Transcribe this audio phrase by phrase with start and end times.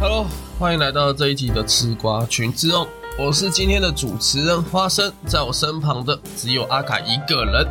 [0.00, 0.26] Hello，
[0.58, 7.68] 欢迎来到这一集的吃瓜群之哦，我是今天的主持人花生，在我身旁的只有阿凯一个人。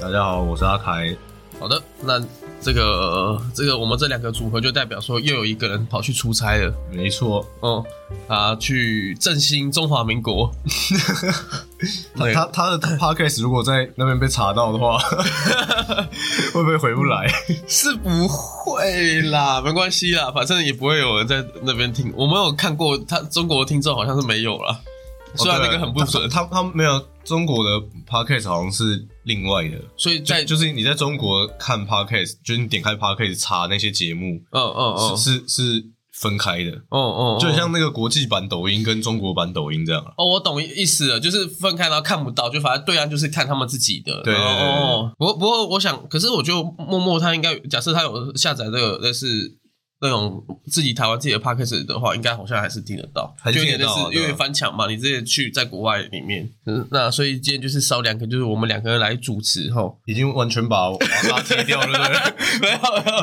[0.00, 1.16] 大家好，我是阿凯。
[1.60, 2.18] 好的，那
[2.66, 7.84] 这个这个我们这两个组合就代表说又有一个人跑去出差了，没错，哦，
[8.26, 10.52] 啊，去振兴中华民国。
[12.18, 14.98] 他他他的 podcast 如果在那边被查到的话，
[16.52, 17.28] 会不会回不来？
[17.68, 22.12] 是不会啦，没关系啦，反正也不会有人在那边听。
[22.16, 24.76] 我没有看过他中国的听众好像是没有啦，
[25.36, 27.70] 虽然那个很不准，他他没有中国的
[28.08, 40.12] podcast 好像是另外的，所以在就是你在中国看 podcast，就是你点开 podcast 查那些节目，嗯嗯嗯，是是是分开的，哦哦，就很像那个国际版抖音跟中国版抖音这样啊。
[40.16, 44.22] 哦，我懂意思了，就是分开然后看不到，就反正对岸就是看他们自己的。
[44.22, 49.58] 对对哦，不过不过我想，可是我就默默他应该假设他有下载这个类似
[50.00, 59.98] 那种自己台湾自己的 podcast 的话，应该好像还是听得到，还是就有点听得到因为翻墙嘛，你之前去在国外里面，嗯，那所以今天就是少两个，就是我们两个人来主持吼。
[60.06, 62.60] 已经完全把他踢掉了，对不对？
[62.60, 62.78] 没有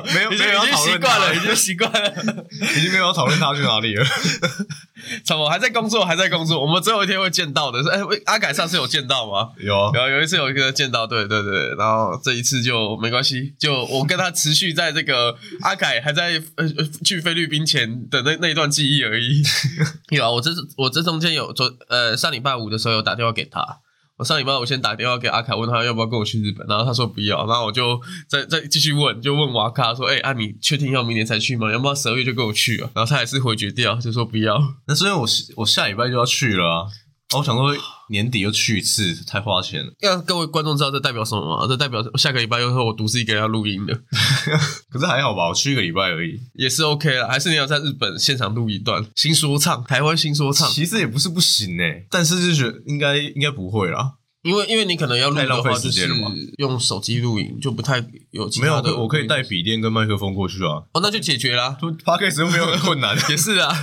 [0.06, 2.46] 没有没有已经习惯了，已经习惯了。
[2.78, 4.06] 已经没有讨论他去哪里了。
[5.26, 6.62] 什么还在工作，还在工作。
[6.62, 7.84] 我们最后一天会见到的。
[7.84, 9.50] 是哎，喂阿凯上次有见到吗？
[9.60, 16.42] 有啊，然后有一次有一个见到，对对对，然后这一次就没关系，就我跟他持续在这个阿凯还在
[17.04, 19.42] 去菲律宾前的那那一段记忆而已。
[20.12, 23.80] 有啊，我这我这中间有昨呃上礼拜五的时候有打电话给他。
[24.16, 31.72] 我上礼拜我先打电话给阿凯，问他要不要跟我去日本，然后他说不要，然后我就再再继续问，就问瓦卡说，哎、啊你确定要明年才去吗？
[31.72, 32.90] 要不要十二月就跟我去啊？
[32.94, 34.62] 然后他还是回绝掉，就说不要。
[34.86, 36.86] 那所以我我下礼拜就要去了啊。
[37.34, 37.76] 啊我想说
[38.10, 39.94] 年底又去一次，太花钱了。
[40.00, 41.66] 让各位观众知道这代表什么吗？
[41.68, 43.94] 这代表下个礼拜又是我独自一个人要录音的。
[44.90, 46.40] 可是还好吧，我去一个礼拜而已。
[46.54, 54.14] 也是 OK 了，还是你要在日本现场录一段新说唱，台湾新说唱，其实也不是不行诶、但是就觉得应该应该不会啦。
[54.44, 56.06] 因为因为你可能要录太浪费的话，就是
[56.58, 58.94] 用手机录影，就不太有其没有，的。
[58.98, 60.84] 我可以带笔电跟麦克风过去啊。
[60.94, 61.76] 哦，那就解决啦。
[61.82, 63.16] 就 podcast 没有很困难。
[63.32, 63.74] 也是啊，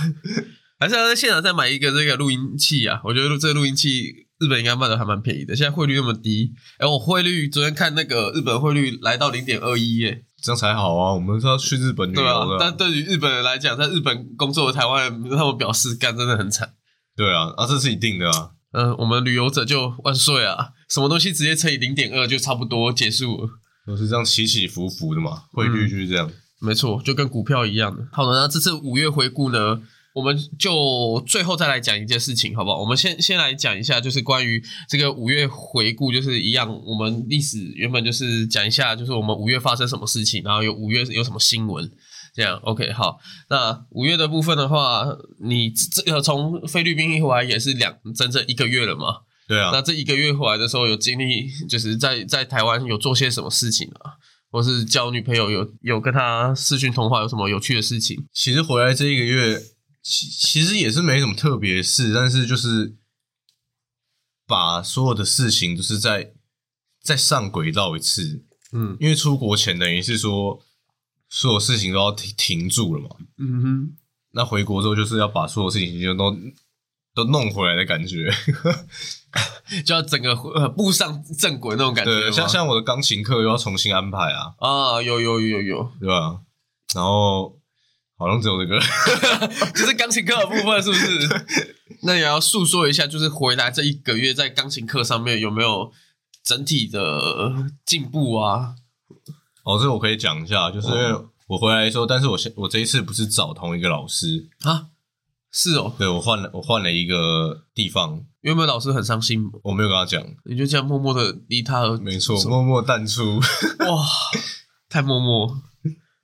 [0.81, 2.99] 还是要在现场再买一个这个录音器啊。
[3.03, 6.53] 我觉得这个录音器日本应该卖的还蛮便宜的，现在汇率那么低。
[6.79, 11.13] 哎，我汇率昨天看那个日本汇率来到零点二一耶，这样才好啊！
[11.13, 12.49] 我们是要去日本旅对啊游。
[12.49, 12.57] 的啊。
[12.59, 16.73] 但对于日本人来讲，在日本工作的台湾人，他们表示干真的很惨。
[17.15, 18.49] 对啊，啊，这是一定的啊。
[18.71, 20.69] 嗯、我们旅游者就万岁啊！
[20.89, 23.49] 什么东西直接乘以零点二就差不多结束了。
[23.85, 26.31] 都是这样起起伏伏的嘛，汇率就是这样。
[26.59, 28.07] 没错，就跟股票一样的。
[28.11, 29.81] 好的，那这次五月回顾呢，
[30.13, 32.79] 我们就最后再来讲一件事情，好不好？
[32.79, 41.91] 我们先先来讲一下，就是关于这个五月回顾，就是一样，我们历史原本就是讲一下，就是我们五月发生什么事情，然后有五月有什么新闻。
[42.33, 43.17] 这样，OK，好。
[43.49, 45.05] 那五月的部分的话，
[45.43, 49.17] 你这个从菲律宾一回来也是两整整一个月了嘛？
[49.49, 54.15] 对啊，那这一个月回来的时候，有经历就是在在台湾有做些什么事情啊？
[54.49, 58.17] 或是交女朋友有有跟他视讯通话，有什么有趣的事情？
[58.33, 59.61] 其实回来这一个月，
[60.01, 62.95] 其其实也是没什么特别事，但是就是
[64.47, 66.33] 把所有的事情都是在
[67.01, 68.43] 再上轨道一次。
[68.73, 70.61] 嗯因为出国前等于是说
[71.29, 73.97] 所有事情都要停停住了嘛，嗯哼，
[74.31, 76.35] 那回国之后就是要把所有事情就都
[77.13, 78.31] 都弄回来的感觉。
[79.85, 82.19] 就要整个呃步上正轨那种感觉吗。
[82.19, 86.41] 对，像像我的钢琴课又要重新安排啊，啊，有有有有有，对吧？
[86.93, 87.57] 然后
[88.21, 88.79] 好像只有这个，
[89.73, 91.45] 就是钢琴课的部分，是不是？
[92.05, 95.91] 那也要诉说一下，就是回来这一个月在钢琴课上面有没有
[96.43, 97.51] 整体的
[97.83, 98.75] 进步啊？
[99.63, 101.15] 哦，这个我可以讲一下，就是因为
[101.47, 104.85] 我回来的时候，但是我现我这一次不是找同一个老师，啊，
[105.51, 113.37] 是哦，对我换了我换了一个地方，原本老师很伤心，我没有跟他讲，你就这样默默的离他而没错，默默淡出。
[113.37, 114.05] 哇，
[114.89, 115.61] 太默默，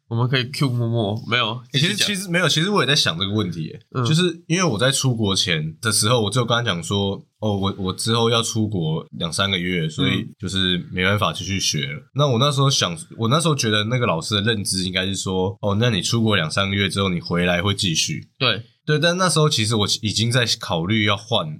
[0.10, 12.02] 我们可以 Q 默默，没有，欸其实实其实没有，其实我也在想这个问题就是因为我在出国前的时候，我就跟他讲说，哦，我我之后要出国两三个月，所以就是没办法继续学了。
[12.16, 18.30] 那我那时候想，我那时候觉得那个老师的认知应该是说，哦，那你出国两三个月之后，你回来会继续。
[18.40, 21.60] 对对，但那时候其实我已经在考虑要换，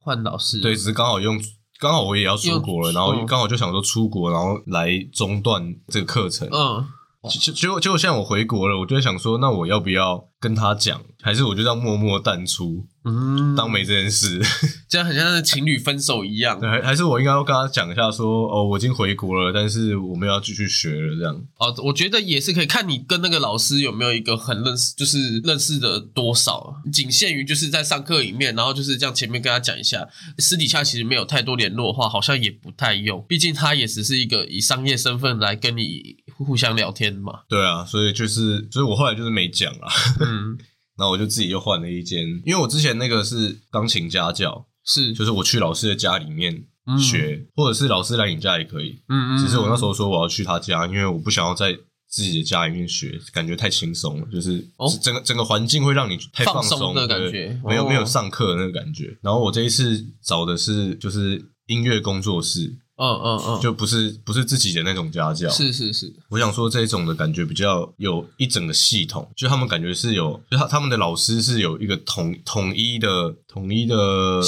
[0.00, 1.40] 换老师，对，只是刚好用。
[1.78, 6.46] 刚好我也要出国了，然后嗯刚好就想说出国，然后来中断这个课程。
[6.52, 6.84] 嗯
[7.28, 14.40] 结结果结果现在我回国了，我就在想说，那我要不要跟他讲，还是我就这样默默淡出，嗯，当没这件事？
[14.88, 21.34] 这样很像是情侣分手一样对，还还是我应该要跟他讲一下说，哦，我已经回国了，但是我们要继续学了，这样。
[21.58, 21.74] 哦。
[21.84, 30.08] 我觉得也是可以看你跟那个老师有没有一个很认识，就是认识的多少，仅限于就是在上课里面，然后就是这样前面跟他讲一下，
[30.38, 37.40] 私底下其实没有太多联络的话，好像也不太用，毕竟他也只是一个以商业身份来跟你互相聊天嘛。
[37.48, 39.88] 对啊，所以就是，所以我后来就是没讲啊。
[40.20, 40.56] 嗯，
[40.98, 48.98] 然后我就自己又换了一间，因为我之前那个是钢琴家教，是，就是我去老师的家里面嗯学，或者是老师来你家也可以。
[49.08, 51.72] 嗯嗯，只是我那时候说我要去他家，因为我不想要在
[52.08, 59.16] 自己的家里面学，感觉太轻松了，就是哦整个整个环境会让你太放松松的感对觉没有哦没有上课的那个感觉。
[59.22, 74.42] 然后我这一次找的是就是音乐工作室，嗯嗯嗯，就不是不是自己的那种家教，是是是，我想说这种的感觉比较有一整个系统，就他们感觉是有，就他他们的老师是有一个统统一的统一的，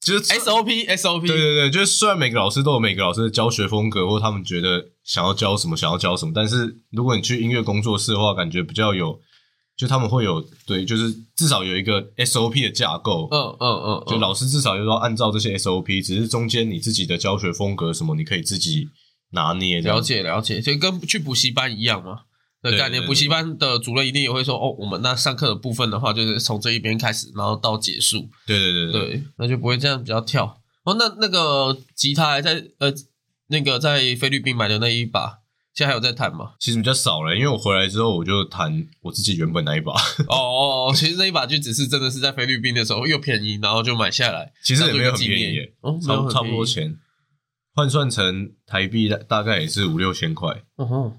[0.00, 9.18] 就是 SOP SOP，对对对，就是虽然每个老师都有每个老师的教学风格，或他们觉得想要教什么想要教什么，但是如果你去音乐工作室的话，感觉比较有，
[9.76, 18.88] 就他们会有对，就是至少有一个 SOP 的架构，嗯嗯嗯，就老师至少就是要按照这些 SOP，只是中间你自己的教学风格什么，你可以自己
[19.32, 22.22] 拿捏了解了解，就跟去补习班一样嘛。
[22.62, 29.00] 的概念，补习班的主任一定也会说，哦，我们那上课的部分的话，就是从这一边开始，然后到结束，对对对对。
[29.02, 30.62] 对，那就不会这样比较跳。
[30.84, 32.92] 哦，那那个吉他还在呃，
[33.48, 35.40] 那个在菲律宾买的那一把，
[35.76, 36.52] 现在还有在弹吗？
[36.58, 39.92] 其实比较少了，因为我回来之后我就弹我自己原本那一把，
[40.26, 45.60] 哦哦，哦，其实那一把就只是真的是在菲律宾的时候又便宜，然后就买下来，其实也没有很便宜
[46.02, 46.50] 差差不。
[46.50, 46.96] 多钱，
[47.74, 50.64] 换算成台币大大概也是五六千块。
[50.76, 51.12] 哦吼，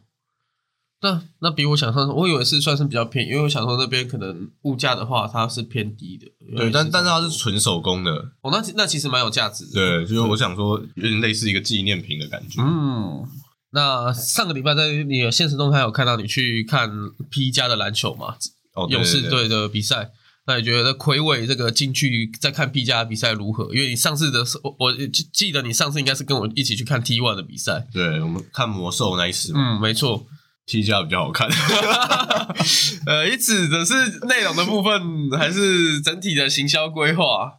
[1.01, 6.25] 那那比我想象中，我以为是算是比较便宜，因为我想说那边可能物价的话它是偏低的。
[6.57, 8.11] 对，但但是它是纯纯手工的，
[8.41, 9.73] 哦，那那其实蛮有价值的。
[9.73, 12.59] 对，就是我想说有点类似一个纪念品的感觉。
[12.63, 13.23] 嗯，
[13.71, 16.89] 那上个礼拜在你的现实动态有看到你去看
[17.29, 18.35] P 加的篮球嘛？
[18.73, 20.11] 哦，勇士队的比赛。
[20.45, 23.65] 那你觉得魁伟这个进去再看 P 加的比赛如何？
[23.75, 27.85] 因为你上次的时候，我我记记得你上次应该是跟我一起去看 T one 的比赛。
[27.91, 30.25] 对，我们看魔兽那一次嗯，没错。
[30.65, 31.49] ，T 加比较好看。
[33.07, 33.93] 呃，你指的是
[34.27, 37.55] 内容的部分，还是整体的行销规划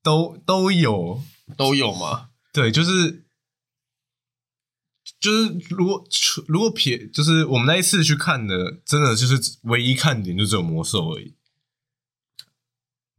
[0.00, 1.20] 都都有，
[1.56, 2.26] 都有吗？
[2.52, 3.23] 对，就是
[5.24, 6.04] 就是如果
[6.46, 11.34] 如果撇，就是我们那一次去看的，真的就是唯一看点就只有魔兽而已。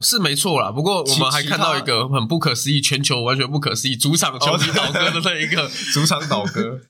[0.02, 5.68] 是没错啦，不过我们还看到一个很不可思议，全球完全不可思议，主场球迷倒戈的那一个。
[5.94, 6.82] 主场倒戈。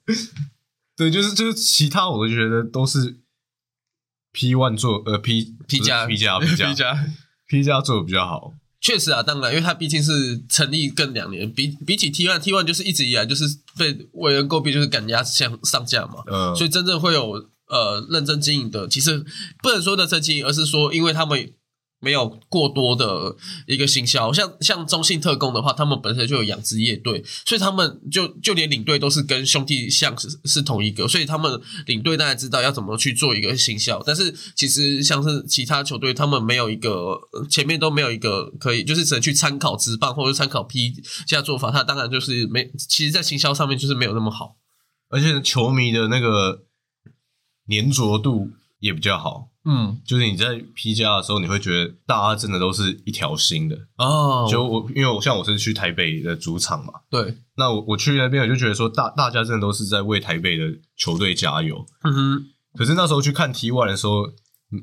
[0.98, 3.22] 对，就是就是其他我都觉得都是
[4.34, 7.06] P one 做呃 P P 加 P 加 P 加 P 加
[7.48, 8.54] ，P 加做的比较好。
[8.86, 13.44] 确实啊，当然，因为它毕竟是成立更两年，比比起 T one T one 就是一直以来就是
[13.76, 15.34] 被为人诟病，就是赶鸭子
[15.64, 17.32] 上架嘛，嗯，所以真正会有
[17.68, 19.26] 呃认真经营的，其实
[19.64, 21.52] 不能说认真经营，而是说因为他们
[22.06, 23.36] 没有过多的
[23.66, 37.20] 一个行销，像像中信特工的话，他们本身就有养殖业队，所以他们就就连领队都是跟兄弟像是是同一个，所以他们领队大概知道要怎么去做一个行销，但是其实像是其他球队，他们没有一个
[37.50, 40.94] 前面都没有一个可以，就是只能去参考职棒或者参考 P
[41.26, 44.58] 加做法，他当然就是没，其实在行销上面就是没有那么好。
[45.10, 46.66] 而且球迷的那个
[47.68, 49.50] 粘着度也比较好。
[49.66, 53.76] 嗯，就是你在 P 加的时候，你会觉得大家真的都是一条心的。
[53.98, 60.64] 哦，就我，因为我像我是去台北的主场嘛，对，那我我去那边我就觉得说大大家真的都是在为台北的
[60.96, 61.86] 球队加油。
[62.04, 62.46] 嗯哼。
[62.78, 64.26] 可是那时候去看 T one 的时候，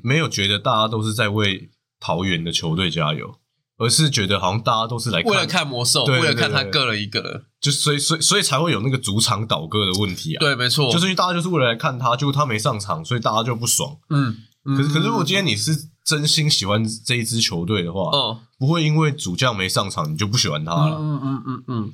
[0.03, 3.35] 没有觉得大家都是在为桃园的球队加油，
[3.77, 13.95] 而是觉得好像大家都是来为了看魔兽，为了看他对对个人一个人，就所以所以所以才会有那个主场倒戈的问题啊。，对，没错，就是因为大家就是为了来看他，结果他没上场，所以大家就不爽。
[14.09, 20.97] 嗯，嗯可是可是如果今天你是真心喜欢这一支球队的话，哦，不会因为主将没上场你就不喜欢他了。
[20.97, 21.93] 嗯嗯嗯嗯，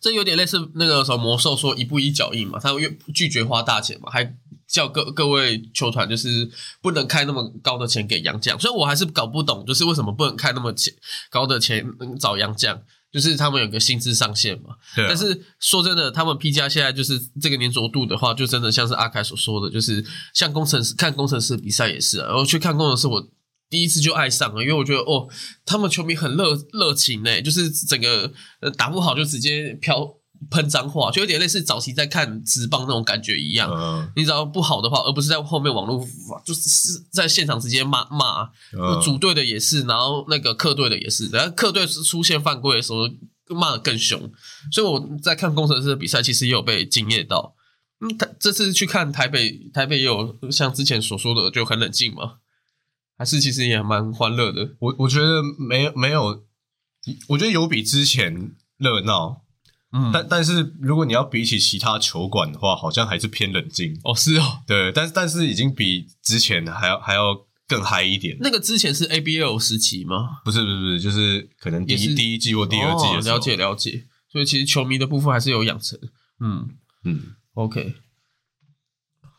[0.00, 6.50] 这有点类似那个什么魔兽说一步一脚印嘛，他又拒绝花大钱嘛，还叫各各位球团就是
[6.82, 10.92] 不能开那么高的钱给杨将，所以我还是搞不懂，就是为什么不能开那么钱
[11.30, 12.82] 高的钱嗯找杨将。
[13.16, 20.04] 就是他们有个薪资上限嘛，对啊、但是说真的，他们 P 加现在就是这个粘着度的话，就真的像是阿凯所说的，就是
[20.34, 23.26] 像工程师看工程师比赛也是啊，然后去看工程师，我
[23.70, 25.26] 第一次就爱上了，因为我觉得哦，
[25.64, 28.30] 他们球迷很热热情呢，就是整个
[28.60, 30.15] 呃打不好就直接飘
[30.50, 33.70] 喷脏话，就有点类似早期在看直棒那种感觉一样。
[33.70, 34.12] 嗯。
[34.16, 36.06] 你只要不好的话，而不是在后面网络
[36.44, 39.00] 就是是在现场直接骂骂，嗯。
[39.02, 43.08] 主队的也是，然后那个客队的也是，然后客队是出现犯规的时候
[43.54, 44.30] 骂的更凶，
[44.72, 47.54] 所以我在看工程师的比赛，其实也有被惊艳到。
[48.00, 52.34] 嗯，他这次去看台北，台北也有像之前所说的就很冷静嘛，
[53.16, 54.74] 还是其实也蛮欢乐的。
[54.80, 56.44] 我我觉得没有没有，
[57.28, 59.44] 我觉得有比之前热闹，
[59.92, 63.98] 嗯，但但是如果你要比起其他球馆的话，好像还是偏冷静。
[64.04, 67.36] 哦是哦，对，但是但是已经比之前还要还要
[67.68, 68.36] 更嗨一点。
[68.40, 70.40] 那个之前是 ABL 时期吗？
[70.44, 73.36] 不是不是不是，就是可能第也是一第一季或第二季的时候。
[73.36, 75.98] 哦了解了解，所以其实球迷的部分还是有养成。
[76.40, 76.68] 嗯
[77.04, 77.94] 嗯，，OK，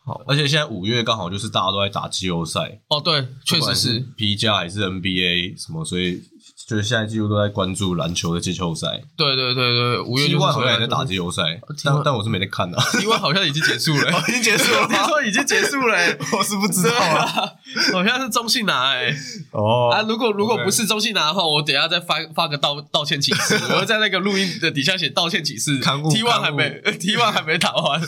[0.04, 4.00] 好而且现在五月刚好就是大家都在打季后赛，哦对，确不管实是。
[4.16, 6.22] P 加还是 NBA 什么，所以
[6.68, 9.00] 就是现在几乎都在关注篮球的季后赛。
[9.16, 11.42] 对对对对，五月是 one 好像也在打季后赛，
[11.82, 12.76] 但但我是没在看的。
[13.00, 17.24] T one 好像已经结束了、 已经结束了吗听 说已经结束了、欸， 我是不知道啊。
[17.24, 17.52] 啊，
[17.94, 19.16] 好像是中信拿哎、
[19.52, 25.78] 哦啊，如果如果不是中信拿的话，我等一下再发发个道道歉启事，我会在那个录音的底下写道歉启事。
[25.78, 27.98] T one 还没 T one 还没打完。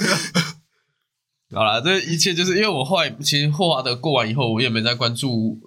[1.55, 5.59] 好啦，这一切就是因为我后来其实霍华德过完以后，我也没再关注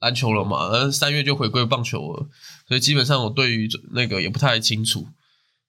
[0.00, 2.28] 篮球了嘛，然后三月就回归棒球了，
[2.68, 5.06] 所以基本上我对于那个也不太清楚。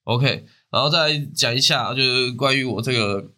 [0.04, 3.32] OK，然后再讲一下，就是关于我这个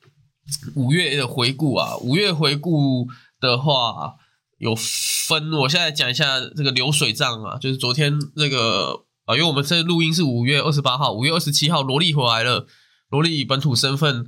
[0.75, 3.07] 五月的回顾啊，五月回顾
[3.41, 4.15] 的话
[4.59, 12.67] 有分，我现在讲一下这个流水账啊，就是昨天那个啊，因为我们这录音是五月二十八号，五月二十七号罗莉回来了，
[13.09, 14.27] 罗莉以本土身份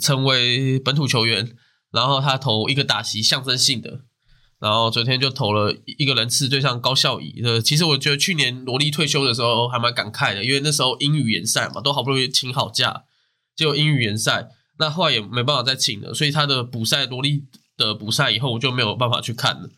[0.00, 1.56] 成为本土球员，
[1.90, 4.02] 然后他投一个打席，象征性的。
[4.60, 7.60] 然后昨天就投了一个人次对上高孝仪的。
[7.62, 13.04] 其实我觉得去年罗莉退休的时候还蛮感慨的，因为那时候英语联赛嘛，都好不容易请好假，
[13.56, 17.44] 结果英语联赛那后来也没办法再请了，所以他的补赛罗莉
[17.76, 19.70] 的补赛以后我就没有办法去看了。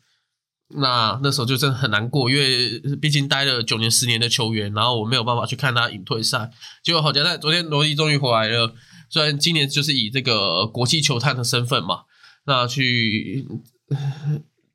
[0.75, 6.51] 那那时候就真的很难过，因为毕竟待了九年、十年的球员，然后我没有办法去看他引退赛。
[6.83, 8.75] 结果好在昨天罗莉终于回来了，
[9.11, 12.05] 虽然今年就是以这个国际球探的身份嘛，
[12.47, 13.47] 那去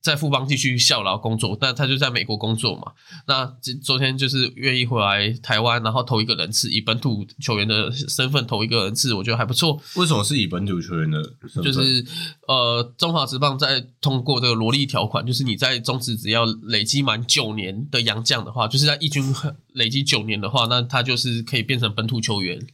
[0.08, 2.94] 在富邦继续效劳工作，但他就在美国工作嘛。
[3.28, 9.78] 那昨昨天就是愿意回来台湾，然后投一个人次，以本土球员的身份投一个人次，我觉得还不错。
[9.98, 11.64] 为什么是以本土球员的身份？
[11.64, 12.06] 就是
[12.48, 19.36] 呃，中华职棒在通过这个萝莉条款，就是你在中职只要累积满九年的洋将的话，就是在一军
[19.74, 22.66] 累积九年的话，那他就是可以变成本土球员。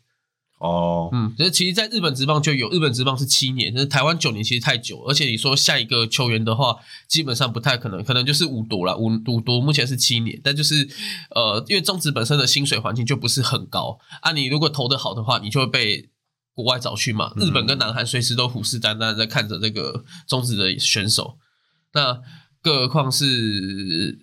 [0.63, 10.88] 哦，嗯，可是其实，在日本职棒就有，日本职棒是七年，但是台湾九年其实太久，而且你说下一个球员的话，基本上不太可能，可能就是五夺了，五五夺目前是七年，但就是
[11.36, 16.10] 呃，因为中职本身的薪水环境就不是很高啊，你如果投的好的话，你就会被
[16.53, 21.38] 国外找去嘛，日本跟南韩随时都虎视眈眈在看着这个中职的选手，
[21.93, 22.22] 那
[22.62, 24.17] 更何况是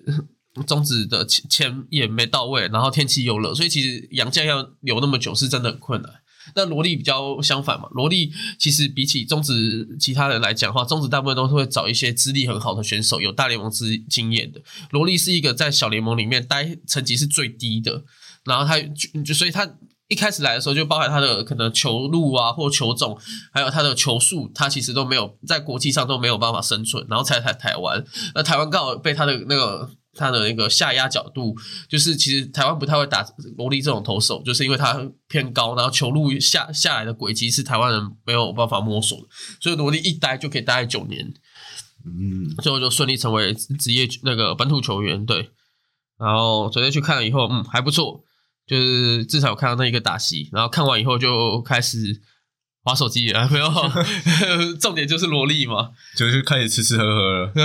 [0.67, 6.11] 中职的钱钱也没到位，然后天气又热，所以其实杨将要留那么久是真的很困难。
[6.55, 14.61] 那罗莉比较相反嘛，罗莉其实比起中职其他人来讲的话，中职大部分都是会找一些资历很好的选手，有大联盟之经验的。
[14.91, 18.05] 罗莉是一个在小联盟里面待成绩是最低的，
[18.45, 19.69] 然后他就就所以他
[20.09, 23.19] 一开始来的时候就包含他的可能球路啊或球种，
[23.53, 28.05] 还有他的球速，他其实都没有在国际上都没有办法生存，然后才来台湾。
[28.35, 29.91] 那台湾刚好被他的那个。
[30.13, 31.57] 他的那个下压角度，
[31.89, 33.25] 就是其实台湾不太会打
[33.57, 39.25] 罗莉这种投手，就是因为他偏高，然后球路下下来的轨迹是台湾人没有办法摸索的，
[39.61, 41.33] 所以罗莉一待就可以待九年，
[42.05, 45.25] 嗯，最后就顺利成为职业那个本土球员。
[45.25, 45.51] 对，
[46.19, 48.25] 然后昨天去看了以后，嗯，还不错，
[48.67, 52.21] 就是至少有看到那一个打戏，然后看完以后就开始
[52.83, 53.69] 划手机啊，没有，
[54.81, 57.53] 重点就是萝莉嘛，就是开始吃吃喝喝了。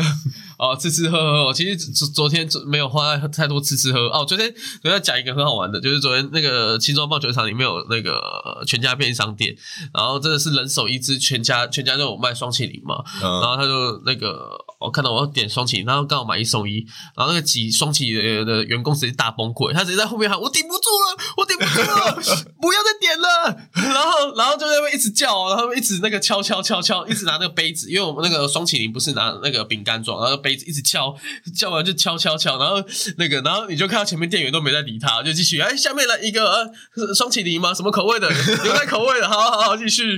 [0.57, 4.25] 哦，吃吃喝喝，其实昨昨天没有花太多吃吃喝哦。
[4.25, 9.55] 昨天昨天讲一个很好玩的，就是昨天那个青庄棒球场里面有那个全家便利商店，
[9.93, 16.85] 然后真的是人手一支全家，全家都有卖双麒麟嘛，然嗯，后他就那个我看到我要点双麒麟，然后刚好买一送一，
[17.15, 22.15] 然后那个挤双麒麟的员工直接大崩溃，他直接在后面喊我顶不住了，我顶不住了，
[22.61, 23.57] 不要再点了，
[23.93, 31.17] 然后然后就在那边一直叫，然后一直那个敲敲敲敲，一直拿那个杯子，因为我们那个双麒麟不是拿那个饼干装，然后杯子一直敲，
[31.57, 32.75] 叫完就敲敲敲，然后
[33.17, 37.73] 那个然后你就看到前面店员都没在理他，就继续哎下面来一个呃双麒麟吗？
[37.73, 38.29] 什么口味的？
[38.63, 40.15] 牛奶口味的，好好好继续，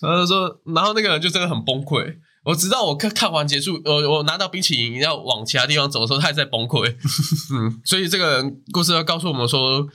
[0.00, 2.16] 然后说，然后那个人就真的很崩溃。
[2.44, 6.96] 我直到我看看完结束，我我拿到冰淇淋要往其他地方走的时候，他还在崩溃。
[7.52, 9.86] 嗯，所以这个故事要告诉我们说，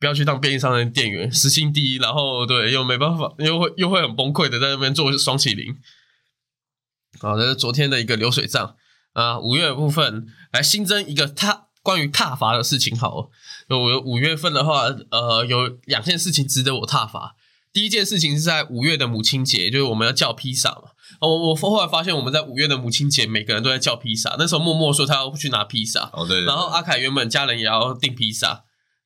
[0.00, 5.74] 不要去当便利商店店员，时薪低，然后对又没办法，又会又会很崩溃的在那边做双麒麟。
[7.20, 8.74] 好，这是昨天的一个流水账
[9.20, 9.40] 啊。
[9.40, 12.96] 五月的部分来新增一个踏关于踏伐的事情。
[12.96, 13.28] 好，
[13.68, 17.34] 我五月份的话，呃，有两件事情值得我踏伐。
[17.72, 20.92] 第一件事情是在五月的母亲节，就是我们要叫披萨嘛。
[21.20, 24.34] 我我后来发现我们在五月的母亲节，每个人都在叫披萨。
[24.38, 28.64] 那时候默默说他要去拿披萨，哦对，然后阿凯原本家人也要订披萨，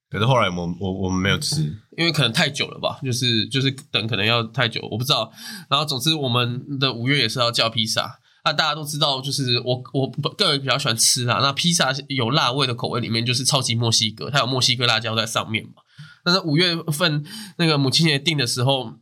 [0.08, 1.62] 可是后来我我我们没有吃，
[1.98, 5.32] 因为可能太久了吧，就是就是等可能要太久，我不知道。
[5.68, 8.19] 然后总之我们的五月也是要叫披萨。
[8.44, 11.38] 那大家都知道，就是我我个人比较喜欢吃辣。
[11.38, 15.82] 那披萨有辣味的口味里面，就是超级墨西哥，它有墨西哥辣椒在上面嘛。
[16.24, 17.24] 但是五月份
[17.58, 18.94] 那个母亲节订的时候。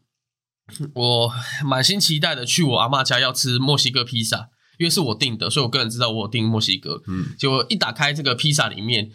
[0.92, 1.32] 我
[1.64, 7.02] 满心期待的去我阿妈家要吃墨西哥披萨，因为是我订的，所以我个人知道我订墨西哥。
[7.06, 9.10] 嗯，结果一打开这个披萨里面，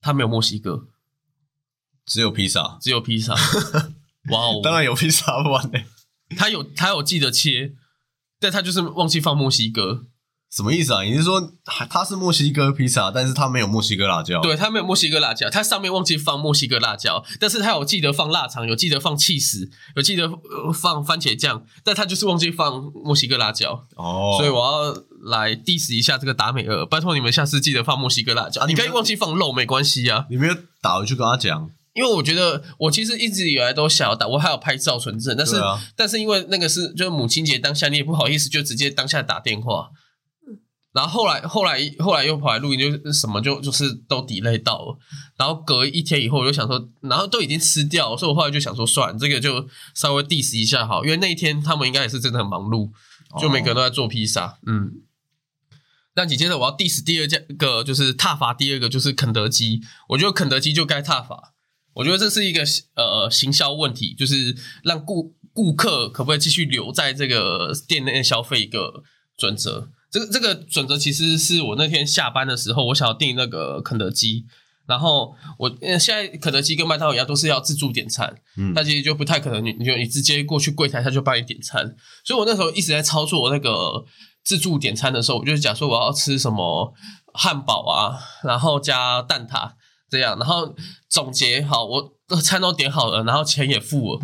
[0.00, 0.88] 它没有墨西哥，
[2.04, 3.34] 只有披萨，只有披萨。
[4.32, 5.86] 哇哦，当然有披萨不完嘞。
[6.36, 7.76] 他有他有记得切，
[8.46, 10.04] 但他就是忘记放墨西哥。
[10.48, 11.02] 什么意思啊？
[11.02, 14.40] 你是说它是墨西哥披萨，但是它没有墨西哥辣椒？
[14.40, 20.30] 对，它没有墨西哥辣椒，它上面忘记放墨西哥辣椒，但是它有记得放腊肠，有记得放气死，有记得
[20.72, 23.84] 放番茄酱，但它就是忘记放墨西哥辣椒。
[23.96, 28.64] 哦，所以我要来 diss 一下这个达美尔，拜托你们下次记得放墨西哥辣椒。
[28.66, 30.26] 你可以忘记放肉，没关系啊。
[30.30, 35.56] 你没有打回去跟他讲，因为我觉得我其实一直以来都想要打，我还有拍照存证，但是
[35.96, 39.90] 但是因为那个是就是母亲节当下，你也不好意思就直接当下打电话。
[40.92, 44.98] 然后后来后来后来又跑来录音，就什么就就是都 delay 到了。
[45.36, 52.90] 然后隔一天以后，我就想说，然后都已经吃掉，所以我后来就想说，算这个就稍微 diss 一下好，因为那一天他们应该也是真的很忙碌，
[53.38, 54.58] 就每个人都在做披萨。
[54.66, 55.02] 嗯，
[56.14, 59.82] 那紧接着我要 diss 第二个，就是踏伐第二个就是肯德基。
[60.08, 61.52] 我觉得肯德基就该踏伐，
[61.96, 62.62] 我觉得这是一个
[62.94, 69.02] 呃行销问题，就是让顾顾客可不可以继续留在这个店内消费一个
[69.36, 69.88] 准则。
[70.10, 74.44] 这个这个准则其实是我那天下班的时候，我想要订那个肯德基，
[74.86, 81.96] 然后我现在肯德基跟麦当劳一样，都是要自助点餐，嗯，那其实就不太可能，你你就你直接过去柜台，他就帮你点餐。
[82.24, 84.04] 所以我那时候一直在操作那个
[84.44, 86.94] 自助点餐的时候，我就假说我要吃什么
[87.32, 89.72] 汉堡啊，然后加蛋挞
[90.16, 90.74] 这样，然后
[91.08, 94.20] 总结好，我餐都点好了，然后钱也付了。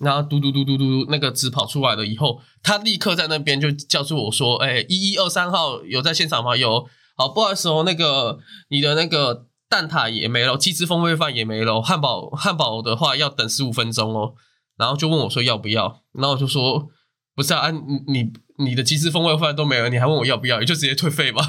[0.00, 6.56] 然后嘟嘟嘟嘟嘟，那个纸跑出来了以后，他立刻在那边就叫住我说：“哎，一一二三号有在现场吗？
[6.56, 6.86] 有。
[7.16, 14.34] 好，不好意思哦，那个你的那个蛋挞也没了，鸡汁风味饭也没了，汉堡汉堡的话要等十五分钟哦。
[14.76, 16.02] 然后就问我说要不要？
[16.12, 16.88] 然后我就说
[17.34, 18.32] 不是啊，你你
[18.74, 20.60] 的鸡翅风味饭都没了，你还问我要不要？
[20.60, 21.46] 也就直接退费吧。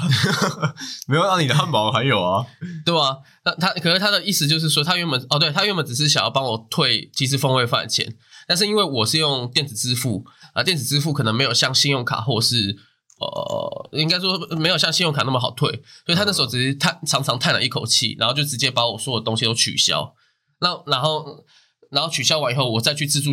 [1.08, 2.44] 没有，那你的汉堡还有啊？
[2.84, 3.18] 对吧？
[3.44, 8.16] 那他可是他的意思就是说，他原本哦，对他原本只是想要帮我退鸡翅风味饭钱。
[8.46, 12.76] 但是因为我是用电子支付啊，电子支付可能没有像信用卡或是
[13.20, 15.70] 呃，应该说没有像信用卡那么好退，
[16.06, 20.14] 所以他那时候只是叹长长叹了一口气，然后就直接把我所有东西都取消。
[20.60, 21.44] 那然后
[21.90, 23.30] 然后取消完以后，我再去自助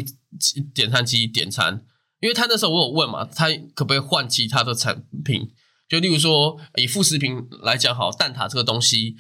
[0.74, 1.82] 点餐机点餐，
[2.26, 5.48] 因为他那时候我有问嘛，他可不可以换其他的产品？
[5.88, 9.16] 就例如说以副食品来讲，好蛋挞这个东西。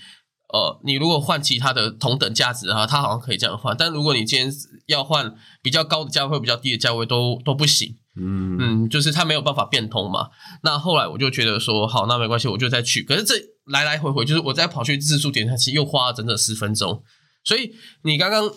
[0.52, 3.76] 呃，你如果换其他的同等价值啊，它好像可以这样换。
[3.78, 4.52] 但如果你今天
[4.88, 7.96] 要换比较高的价位、比较低的价位，都都不行。
[8.15, 10.30] 嗯嗯，就是它没有办法变通嘛。
[10.63, 13.04] 那后来我就觉得说，好，那没关系，我就再去。
[13.04, 17.04] 可是这来来回回，就是我再跑去自助点餐机，又花了整整十分钟。
[17.44, 18.50] 所以你刚刚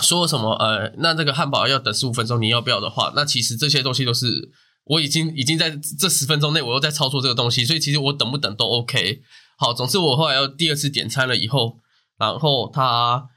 [0.00, 0.54] 说什么？
[0.54, 3.12] 呃，那这个汉堡要等十五分钟，你要不要的话？
[3.14, 4.50] 那其实这些东西都是
[4.84, 9.22] 我已经已经在这十分钟内，我又在操作这个东西，所以其实我等不等都 OK。
[9.58, 11.78] 好，总之我后来要第二次点餐了以后，
[12.16, 13.28] 然后他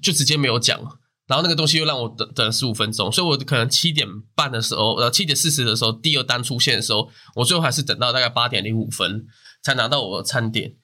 [0.00, 0.80] 就直接没有讲，
[1.26, 9.26] 然后那个东西又让我等等十五分钟，所以我可能七点半的时候，呃七点四十的时候，第二单出现的时候，我最后还是等到大概八点零五分
[9.62, 10.76] 才拿到我的餐点。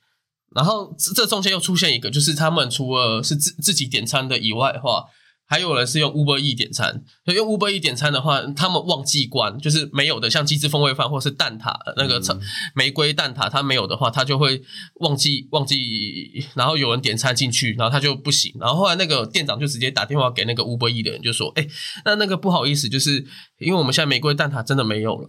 [0.55, 5.05] 然后这中间又出现一个，就是他们除了是自自己点餐的以外的话。
[5.47, 12.19] 还有人是用 Uber E 点餐，所以用 Uber E 点餐的话，他们忘记关，就是没有的，像鸡汁风味饭或是蛋挞那个
[12.75, 14.63] 玫瑰蛋挞，它没有的话，他就会
[15.01, 15.77] 忘记忘记，
[16.55, 21.69] 然后有人点餐进去，然后他就不行，然后后来那个店长就直接打电话给那个 Uber E 的人，就说：“哎，
[22.07, 23.27] 那那个不好意思，就是
[23.59, 25.29] 因为我们现在玫瑰蛋挞真的没有了，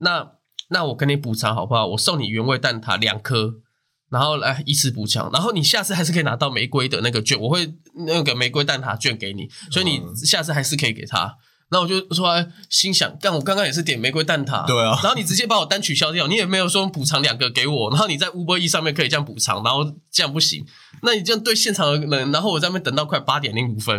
[0.00, 0.32] 那
[0.68, 1.86] 那我跟你补偿好不好？
[1.86, 3.54] 我送你原味蛋挞两颗。”
[4.14, 7.74] 然后来以此补强，然后你下次还是可以拿到玫瑰的那个券，我会
[8.06, 11.36] 那个玫瑰蛋挞券给你，所以你下次还是可以给他。
[11.70, 20.64] 然后我就突然心想，干，我刚刚也是点玫瑰蛋挞，对啊然后你直接把我单取消掉，你也没有说补偿两个给我，然后你在 Uber E 上面可以这样补偿，然后这样不行，
[21.02, 23.98] 那你这样对现场的人，然后我在那边等到快八点零五分。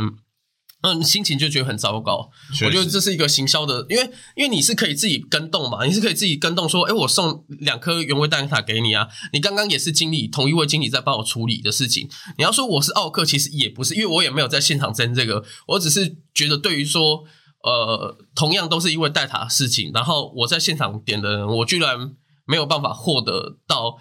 [0.86, 2.30] 嗯，心情就觉得很糟糕。
[2.64, 4.04] 我觉得这是一个行销的，因为
[4.36, 9.08] 因为你是可以自己跟动嘛，你是可以自己跟动说，哎，我送两颗原味蛋挞给你啊。
[9.34, 12.08] 你刚刚也是经理，同一位经理在帮我处理的事情。
[12.38, 17.24] 你要说我是奥克，其实也不是，因为我也没有在现场争这个，我只是觉得对于说，
[17.64, 22.12] 呃，同样都是因为蛋挞的事情，然后我在现场点的人，我居然
[22.46, 23.98] 没有办法获得到，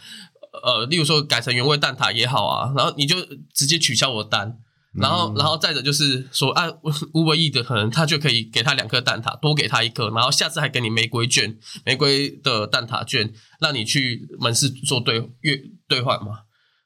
[0.63, 3.17] 呃，例如说改成原味蛋挞也好啊，然后你就
[3.55, 4.59] 直接取消我的单。
[4.97, 16.43] 然后，然后再者就是说，按 Uber E 的可能他就可以给他两颗蛋挞，多给他一颗，然后下次还给你玫瑰券，玫瑰的蛋挞券，让你去门市做兑月兑换嘛。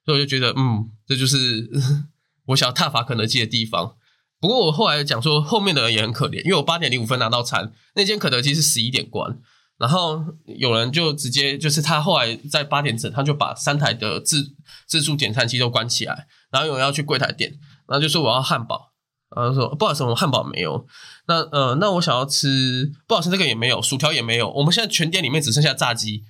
[0.07, 1.69] 所以我就觉得，嗯，这就是
[2.49, 3.97] 我想要踏伐肯德基的地方。
[4.41, 9.39] 不过我后来讲说，后面的人也很可怜，因为我八点零五分拿到餐，那间肯德基是十一点关，
[9.77, 14.55] 然后有人就直接就是他后来在八点整，他就把三台的自
[14.87, 17.59] 自助点餐机都关起来，然后有人要去柜台点。
[17.89, 18.93] 然后就说我要汉堡，
[19.35, 20.87] 然后说不好意思，我们汉堡没有。
[21.27, 24.51] 那呃，那我想要吃，不好意思，这个也没有，薯条也没有。
[24.51, 26.23] 我们现在全店里面只剩下炸鸡。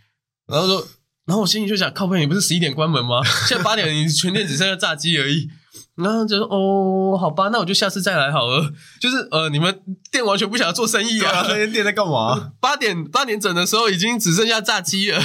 [0.46, 0.86] 然后说，
[1.26, 3.22] 然后我心里就想，靠背，你不是十一点关门吗？
[3.46, 5.50] 现在八点，你全店只剩下炸鸡而已。
[5.94, 8.72] 然后就说哦，好吧，那我就下次再来好了。
[9.00, 12.52] 就是呃，你们店完全不想要做生意啊，那间店在干嘛？
[12.60, 15.20] 八点八点整的时候，已经只剩下炸鸡了，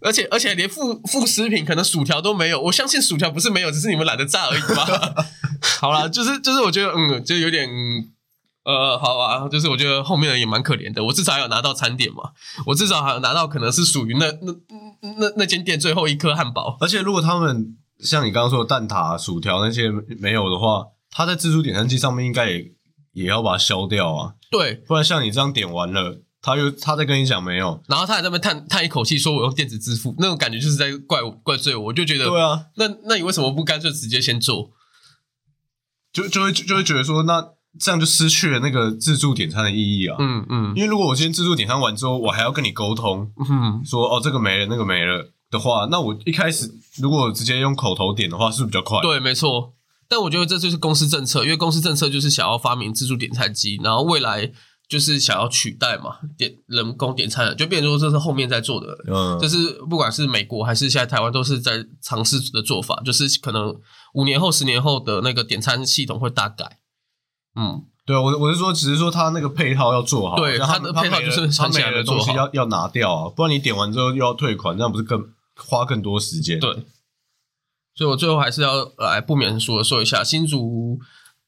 [0.00, 2.60] 而且而且连副副食品可能薯条都没有。
[2.62, 5.26] 我相信薯条不是没有，只是你们懒得炸而已吧。
[5.80, 7.68] 好啦，就是就是，我觉得嗯，就有点
[8.64, 11.04] 呃，好啊，就是我觉得后面人也蛮可怜的。
[11.04, 12.30] 我至少还有拿到餐点嘛，
[12.66, 14.54] 我至少还有拿到可能是属于那那
[15.18, 16.76] 那那间店最后一颗汉堡。
[16.80, 22.72] 而且如果他们像你刚刚说的蛋挞、薯条那些没有的话，他在自助点餐机上面应该也
[23.12, 34.70] 也要把它消掉啊，对，不然像你这样点完了，他又他在跟你讲没有，然后他还在那边叹叹一口气，说我用电子支付，那种感觉就是在怪我怪罪我，我就觉得对啊，那那你为什么不干脆直接先做？
[36.14, 37.44] 就就会就会觉得说，那
[37.78, 40.16] 这样就失去了那个自助点餐的意义啊。
[40.20, 49.00] 嗯嗯因为如果我今天自助点餐完之后，我还要跟你沟通，嗯，说哦这个没了那个没了的话，那我一开始如果直接用口头点的话，是不是比较快？
[49.02, 49.74] 对，没错。
[50.06, 54.52] 但我觉得这就是公司政策，因为公司政策就是想要发明自助点餐机，然后未来
[54.88, 58.88] 就是想要取代嘛，点人工点餐，就变成说这是后面在做的。
[59.08, 63.74] 嗯，这是不管是美国还是现在台湾都是在尝试的做法，就是可能
[64.14, 66.80] 五年后、十年后的那个点餐系统会大改。
[67.56, 76.60] 嗯，对啊，我我是说，只是说他那个配套要做好，对像他他的配套就是他没很显然的东西要要拿掉啊，不然你点完之后又要退款，这样不是更花更多时间？
[76.60, 76.84] 对。
[77.96, 80.98] 所以我最后还是要来不免说说一下，新竹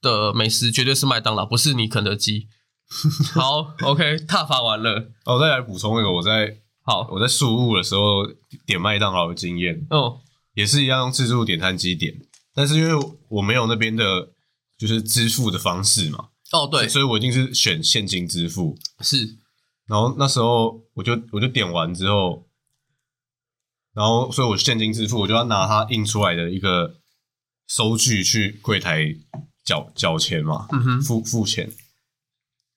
[0.00, 2.46] 的美食绝对是麦当劳，不是你肯德基。
[3.34, 5.10] 好，OK，踏伐完了。
[5.24, 8.24] 哦，我再来补充一个，我在好，我在宿务的时候
[8.64, 10.20] 点麦当劳的经验，哦，
[10.54, 12.14] 也是一样用自助点餐机点，
[12.54, 14.30] 但是因为我没有那边的，
[14.78, 18.78] 就是支付的方式嘛，哦，对，所以我一定是选现金支付。
[19.00, 19.36] 是，
[19.88, 22.46] 然后那时候我就我就点完之后，
[23.94, 26.94] 然后所以我现金支付，我就要拿它印出来的一个
[27.66, 29.12] 收据去柜台
[29.64, 31.68] 缴缴钱嘛，嗯哼，付付钱。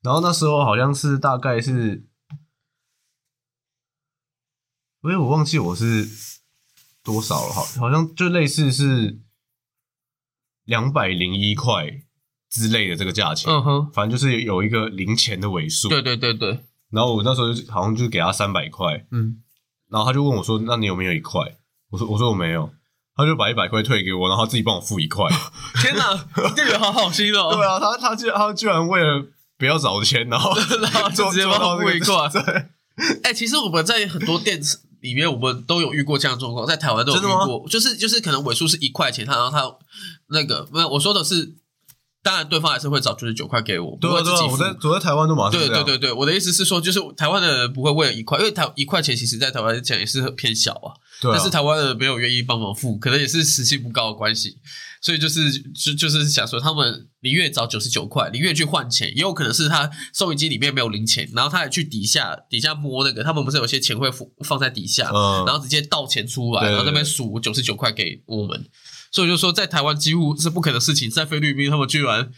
[0.01, 2.07] 然后那时候好像是大概是，
[5.03, 6.07] 因为我忘记我是
[7.03, 9.19] 多少了，好好像就类似是
[10.63, 12.03] 两百零一块
[12.49, 15.89] 之类的这个价钱，嗯哼，反正就是有一个零钱的尾数。
[15.89, 19.43] 对对对对，然后我那时候就好像就给他三百块，嗯，
[19.89, 21.57] 然后他就问我说：“那你有没有一块？”
[21.91, 22.71] 我说：“我说我没有。”
[23.15, 25.29] 他就把一百块退给我，然后自己帮我付一块。
[25.81, 26.15] 天哪，
[26.55, 29.27] 店员好好心哦， 对啊，他他居然他居然为了
[29.59, 32.15] 不要找钱，然后 然后就直接帮我付一块。
[32.31, 32.65] 对，
[33.23, 34.59] 哎、其实我们在很多店
[35.01, 39.75] 里面，我们都有遇过这样的状况，在台湾都有遇过，就是就是可能尾数是一块钱，他然后他
[40.29, 41.55] 那个不是我说的是，
[42.23, 50.91] 当然对方还是会找九十九块给我，对啊对啊，不会自己付我在我在台湾都马上对对对对，我的意思是说，就是台湾的人不会为了一块，因为台一块钱其实在台湾讲也是偏小啊，
[51.33, 54.57] 但是台湾的人没有愿意帮忙付，可能也是时薪不高的关系，
[55.01, 68.65] 所以就是就就是想说，他们宁愿找九十九块，宁愿去换钱，也有可能是他收银机里面没有零钱，然后他也去底下底下摸那个，他们不是有些钱会放放在底下，嗯然后直接倒钱出来，然后那边数九十九块给我们。
[69.11, 72.31] 所以我就说，在台湾几乎是不可能的事情，在菲律宾他们居然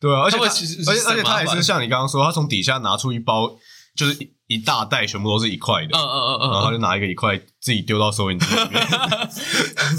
[0.00, 0.64] 对啊，而且他而且
[1.06, 3.56] 而且他也是像你刚刚说，他从底下拿出一包，
[3.94, 8.84] 就是一一大袋，全部都是一块的，嗯嗯嗯嗯然后就拿一个一块自己丢到收银机里面。
[8.90, 9.98] 嗯，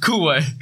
[0.00, 0.56] 酷哎、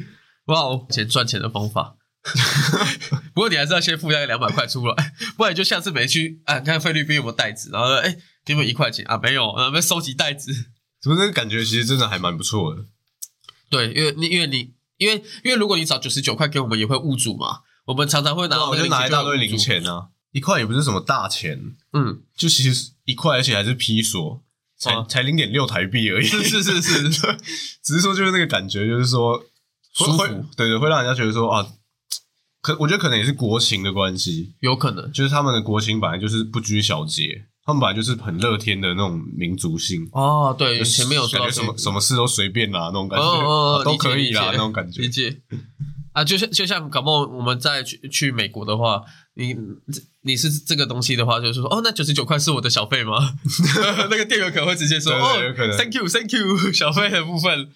[0.48, 1.96] 哇哦，钱赚钱的方法。
[3.32, 10.52] 不过你还是要先付那个两百块出来， 不然你就下次没去啊，看菲律宾有没有袋子，然后哎，给我一块钱啊，没有，呃，被收集袋子。
[10.52, 12.84] 是不是感觉其实真的还蛮不错的？
[13.70, 17.60] 对，因为你因为你因为因为如果你找九十九块给我们，也会误主嘛。
[17.86, 21.58] 我们常常会拿到我就拿一大堆零钱啊，一块也不是什么大钱，
[21.94, 24.42] 嗯，就其实一块，而且还是批索，
[24.78, 26.26] 才、哦才零点六台币而已。
[26.26, 27.10] 是是是是，
[27.82, 29.42] 只是说就是那个感觉，就是说
[30.06, 30.24] 舒服
[30.56, 31.66] 对对，会让人家觉得说啊，
[32.62, 40.08] 可我觉得可能也是国情的关系，有可能就是他们的国情本来就是不拘小节，他们本来就是很乐天的那种民族性。
[40.12, 40.54] 哦。
[40.58, 45.08] 对，就是前面有什么什么事都随便啦，那种感觉，哦哦哦啊都可以啦，那种感觉理。
[45.08, 45.40] 解
[46.12, 49.02] 啊，就像就像搞不好我们再去去美国的话，
[49.34, 49.54] 你
[50.22, 53.34] 你是这个东西的话，就是说哦，那九十九块是我的小费吗？
[54.10, 57.68] 那个店员可能会直接说 对哦对有可能，Thank you，Thank you，小费的部分。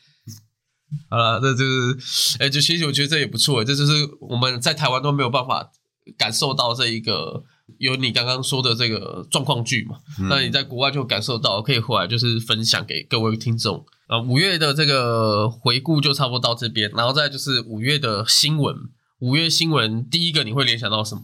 [1.10, 1.64] 好了，这就
[1.98, 5.70] 是，哎、就其实我觉得这也不错，这就是我们在台湾都没有办法
[6.16, 7.44] 感受到这一个
[7.78, 9.96] 有你刚刚说的这个状况剧嘛。
[10.18, 13.84] 嗯那你在国外就感受到，可以回来就是分享给各位听众。
[14.08, 18.76] 啊，五月的这个回顾就差不多到这边，然后再就是五月的新闻。
[19.20, 21.22] 五月新闻第一个你会联想到什么？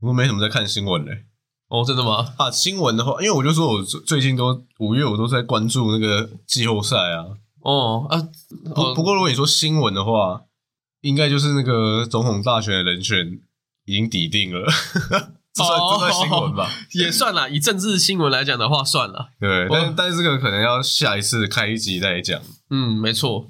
[0.00, 1.24] 我没什么在看新闻嘞。
[1.68, 2.34] 哦，真的吗？
[2.36, 7.24] 啊，新闻的话，因为我就说我最最近都五月我都在关注那个季后赛啊。
[7.62, 8.22] 哦啊，
[8.74, 10.42] 不哦不过如果你说新闻的话，
[11.00, 13.38] 应该就是那个总统大选的人选
[13.84, 14.66] 已经抵定了，
[15.54, 16.70] 这算这算新闻吧？
[16.92, 19.30] 也算啦，以政治新闻来讲的话，算了。
[19.40, 22.40] 对，哦但但是这个可能要下一次开一集再讲
[22.70, 23.48] 嗯，没错。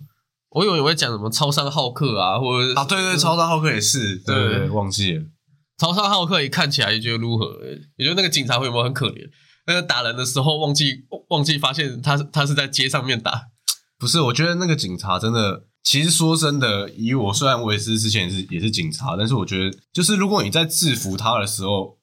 [0.51, 2.85] 我以为你会讲什么超商好客啊，或者啊。
[2.85, 5.25] 对对，超大浩克也是，对对对对，忘记了。
[5.77, 7.45] 超商好客，一看起来也觉得如何？
[7.97, 9.29] 也觉得那个警察会有没有很可怜？
[9.67, 13.43] 那个打人的时候忘记忘记发现他他是在街上面打，
[13.99, 21.99] 不是，我觉得那个警察真的，其实说真的，以我虽然我也是之前也是也是警察，但是我觉得，就是如果你在制服他的时候，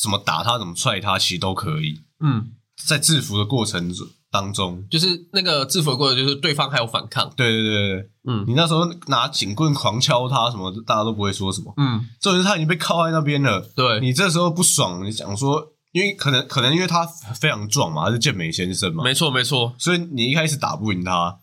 [0.00, 2.00] 怎么打他，怎么踹他，其实都可以。
[2.20, 2.52] 嗯，
[2.86, 3.92] 在制服的过程
[4.30, 8.44] 当中，就是那个制服的过程，就是对方还有反抗，对对对对，嗯。
[8.46, 11.72] 你那时候拿警棍狂敲他什么，大家都不会说什么。
[11.76, 17.06] 嗯，重点是他已经被铐在那边了，对，你这时候不爽，你想说，因为可能可能因为他
[17.40, 21.38] 非常壮嘛，他是健美先生嘛，没错没错，所以你一开始打不赢他，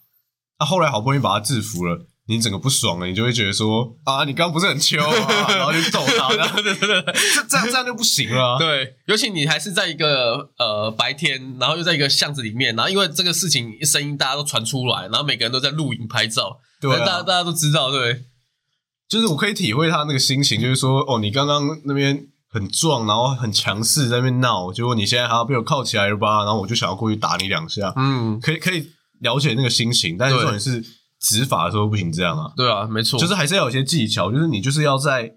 [0.59, 7.13] 那、后来好不容易把他制服了，你整个不爽了，你就会觉得说啊，你刚刚不是很秋啊， 然后就揍他，然后对对对对。
[7.13, 18.25] 这这样这样就不行了啊、对，尤其你还是在一个呃白天，然后又在一个巷子里面，然后因为这个事情声音大家都传出来，然后每个人都在录影拍照，对啊，大家大家都知道，对，
[19.07, 26.43] 就是我可以体会他那个心情，就是说哦，你刚刚那边很壮，然后很强势在那边闹，结果你现在还要被我铐起来了吧？
[26.43, 30.41] 然后我就想要过去打你两下，嗯，可以可以了解那个心情，但是对。
[30.43, 30.83] 重点是
[31.19, 35.35] 执法的时候不行这样啊，对啊，没错，就是还是要有些技巧，就是你就是要在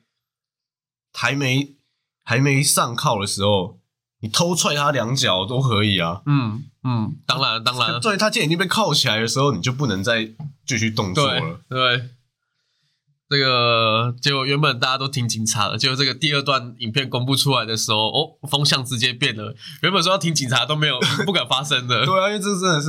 [1.13, 1.75] 还没
[2.25, 3.79] 还没上铐的时候，
[4.21, 6.23] 你偷踹他两脚都可以啊。
[6.27, 10.29] 嗯嗯，当然当然， 对他既然已经被铐起来的时候，你就不能再
[10.67, 11.61] 继续动作对了。
[11.69, 12.09] 对，
[13.29, 19.55] 这个结果原本大家都挺警察的，结果这个第二段影片公布出来的时候，哦，风向直接变了。
[19.83, 22.05] 原本说要挺警察都没有 不敢发声的。
[22.05, 22.89] 对啊，因为这真的是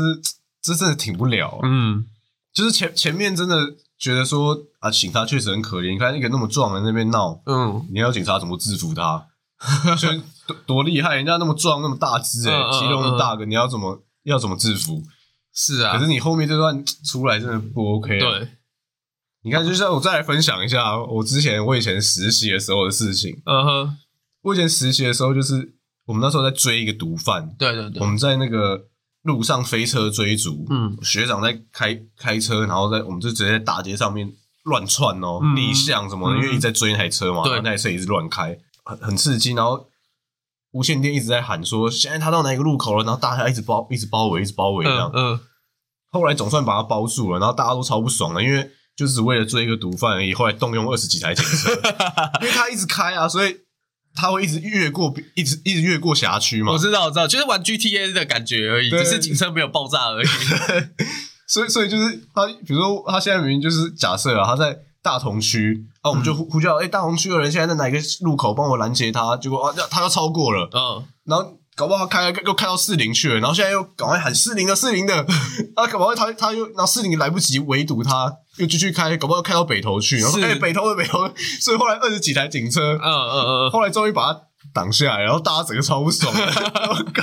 [0.62, 2.06] 这真的挺不了啊、嗯，
[2.54, 3.56] 就是前前面真的
[3.98, 9.26] 觉得说啊，警察确实很可怜，你看一个那么壮的那边闹，嗯你要警察怎么制服他？
[10.45, 15.02] 多多厉害，人家那么壮那么大只哎、嗯嗯肌肉那么大个，你要怎么要怎么制服？
[15.54, 18.19] 是啊，可是你后面这段出来真的不 OK 啊。
[18.19, 18.50] 对，
[19.45, 23.41] 你看，就像我再来分享一下我之前我以前实习的时候的事情。
[23.45, 23.97] 嗯哼，
[24.41, 25.75] 我以前实习的时候，就是
[26.08, 28.88] 我们那时候在追一个毒贩，对对对，我们在那个
[29.21, 39.53] 路上飞车追逐，嗯学长在开开车，然后在我们就直接在大街上面乱窜哦，嗯逆向什么的，嗯因为一直在追那台车嘛，对然后那台车一直乱开，很很刺激。
[39.53, 39.88] 然后
[40.71, 45.34] 无线电一直在喊说，现在他到哪一个路口了，然后大家一直包一直包围，一直包围这样嗯。
[45.34, 45.39] 嗯，
[46.12, 50.34] 后来总算把他包住了，然后大家都超不爽了，因为就只为了追一个毒贩而已。
[50.34, 51.71] 后来动用二十几台警车，
[52.41, 53.58] 因为他一直开啊，所以
[54.15, 56.77] 他会一直越过，一直一直越过辖区嘛我。
[56.77, 60.27] 知道我知道，就是玩 GTA 的感觉而已，对只是警车没有爆炸而已。
[61.47, 69.38] 所以所以就是他，比如说他现在明明就是假设啊，他在大同区啊，我们就呼呼叫，哎、大同区的人现在在哪个路口帮我拦截他？
[69.38, 75.25] 结果啊，他要超过了，嗯，然后搞不好开又开到四零去了，然后现在又赶快喊四零的四零的，
[75.75, 84.39] 啊，搞不好他他又然后四零来不及围堵他，又继续开，搞不好又开到北头去，然后哎、北头的北头，所以后来二十几台警车，嗯嗯嗯，后来终于把他
[84.73, 86.33] 挡下来，然后大家整个超不爽。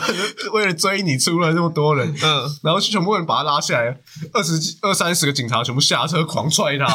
[0.53, 3.97] 为了追你出了那么多人，嗯，然后全部人把他拉下来，
[4.35, 6.87] 二十几二三十个警察全部下车狂踹他，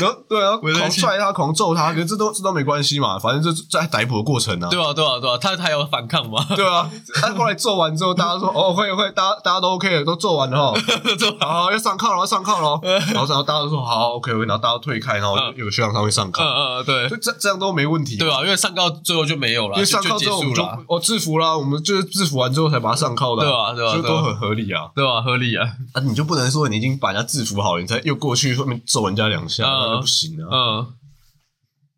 [0.00, 4.68] 然后对啊，狂踹他，狂揍他，可是这都这都没关系嘛，反正这在逮捕的过程啊。
[4.70, 6.44] 对啊，对啊，对啊，他还有反抗吗？
[6.56, 10.80] 对啊，他后来揍完之后，大家说哦会会，大家大家都 OK 了，都揍完了哈，
[11.18, 12.80] 就好要上铐了，要上铐了，
[13.12, 15.54] 然后然后大家都说好 OK，然后大家都退开，然后嗯。
[15.56, 17.08] 有个学长他会上铐，嗯嗯，对。
[17.08, 24.88] 就这这样都没问题，对啊，因为上铐最后就没有了，因为上铐之后我们就束了，哦制服了，我们就是制服完之后才把他上铐的，对啊对啊就都很合理啊。
[24.94, 25.20] 对吧？
[25.22, 30.48] 合理啊，啊，你就不能说你已经把人家制服好了，你才又过去后面揍人家两下，嗯那就不行啊。
[30.50, 30.94] 嗯，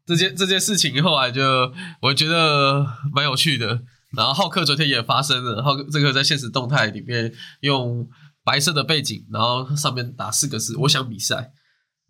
[0.06, 3.82] 这件这件事情后来就我觉得蛮有趣的。
[4.16, 8.06] 然后浩克昨天也发生了，浩克这个在现实动态里面用
[8.44, 11.52] 白色的背景，然后上面打四个字“我想比赛”，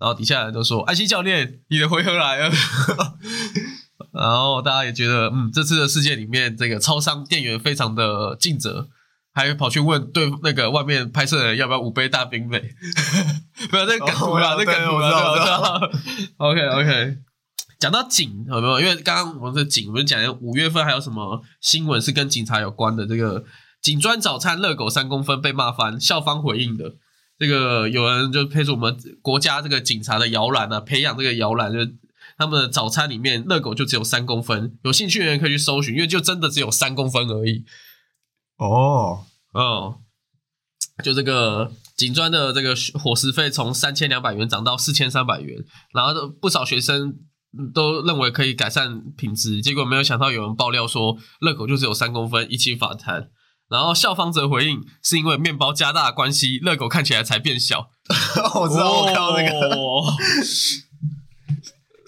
[0.01, 2.51] 然后底下人都说：“安心教练，你的回合来了。”
[4.12, 8.88] 然后大家也觉得，嗯，这次的事件里面，这个超商店员非常的尽责，
[9.34, 12.60] 还跑去问对那个外面拍摄的人要不要五杯大冰美，
[13.72, 16.36] 没有这个梗图啦，哦这个梗图对我知道啦，我知道。
[16.36, 17.16] OK OK，
[17.78, 18.80] 讲到警有没有？
[18.80, 23.06] 因为刚刚我们的警，我们讲五月份还有什么新闻是跟警察有关的？
[23.06, 23.44] 这个
[23.80, 26.94] 警专早餐热狗三公分被骂翻，校方回应的。
[27.38, 31.78] 这个有人就配出我们国家这个警察的摇篮啊，培养这个摇篮，就
[32.36, 37.64] 他们的早餐里面热狗就只有三公分，有兴趣的人可以去搜寻，因为就真的只有三公分而已。
[38.68, 39.98] 哦，哦，
[41.03, 45.59] 就这个警专的这个伙食费从三千两百元涨到四千三百元，
[45.92, 47.14] 然后不少学生
[47.75, 53.31] 都认为可以改善品质，结果没有想到有人爆料说热狗就只有三公分，一起反弹。
[53.68, 57.88] 然后校方则回应，是因为面包加大的关系，热狗看起来才变小。
[58.61, 60.05] 我知道，我看到那个哦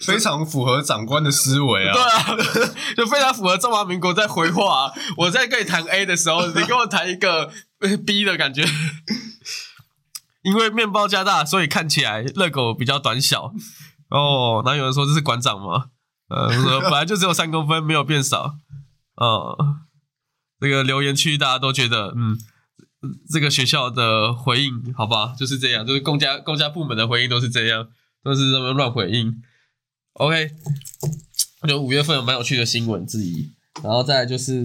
[0.05, 2.01] 非常符合长官的思维啊对。
[2.03, 4.91] 啊， 就非常符合中华民国在回话。
[5.17, 8.65] 我在跟你谈 A 的时候， 你跟我谈一个呃 B 的感觉。
[10.43, 13.51] 因为面包加大，所以看起来热狗比较短小。
[14.09, 15.85] 哦，然后有人说这是馆长吗？
[16.29, 16.49] 呃，
[16.81, 18.55] 本来就只有三公分，没有变少。
[19.15, 19.57] 哦，
[20.59, 22.37] 这个留言区大家都觉得，嗯，
[23.31, 27.87] 这个学校的回应好吧，就是这样，就是公家公家部门的回应都是这样，
[28.23, 29.41] 都是这么乱回应。
[30.15, 30.51] OK，
[31.61, 33.51] 我觉得五月份有蛮有趣的新闻之一，
[33.83, 34.63] 然后再来就是，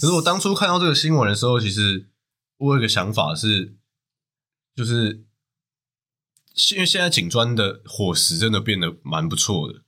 [0.00, 2.08] 可是我当初看到这个新闻的时候，其实
[2.56, 3.76] 我有一个想法是，
[4.74, 5.24] 就是
[6.72, 9.82] 因为现在警砖的伙食真的变得蛮不错的。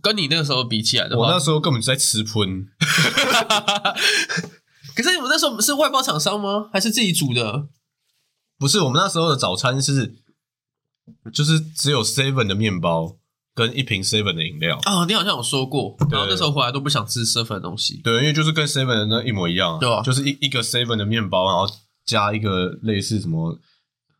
[0.00, 2.70] 跟你那个时候比起来的话，我那时候根本就在吃喷，
[4.96, 6.70] 可是你们那时候是外包厂商吗？
[6.72, 7.68] 还是自己煮的？
[8.58, 10.16] 不是我们那时候的早餐是，
[11.30, 13.18] 就是只有 seven 的面包
[13.56, 14.78] 跟一瓶 seven 的饮料。
[14.84, 18.02] 哦，你好像有说过，然后那时候回来都不想吃 seven 的东西。
[18.04, 21.66] 对，因为就是跟 seven 的那一模一样、对啊就是一一个 seven 的面包，然后
[22.04, 23.58] 加一个类似什么，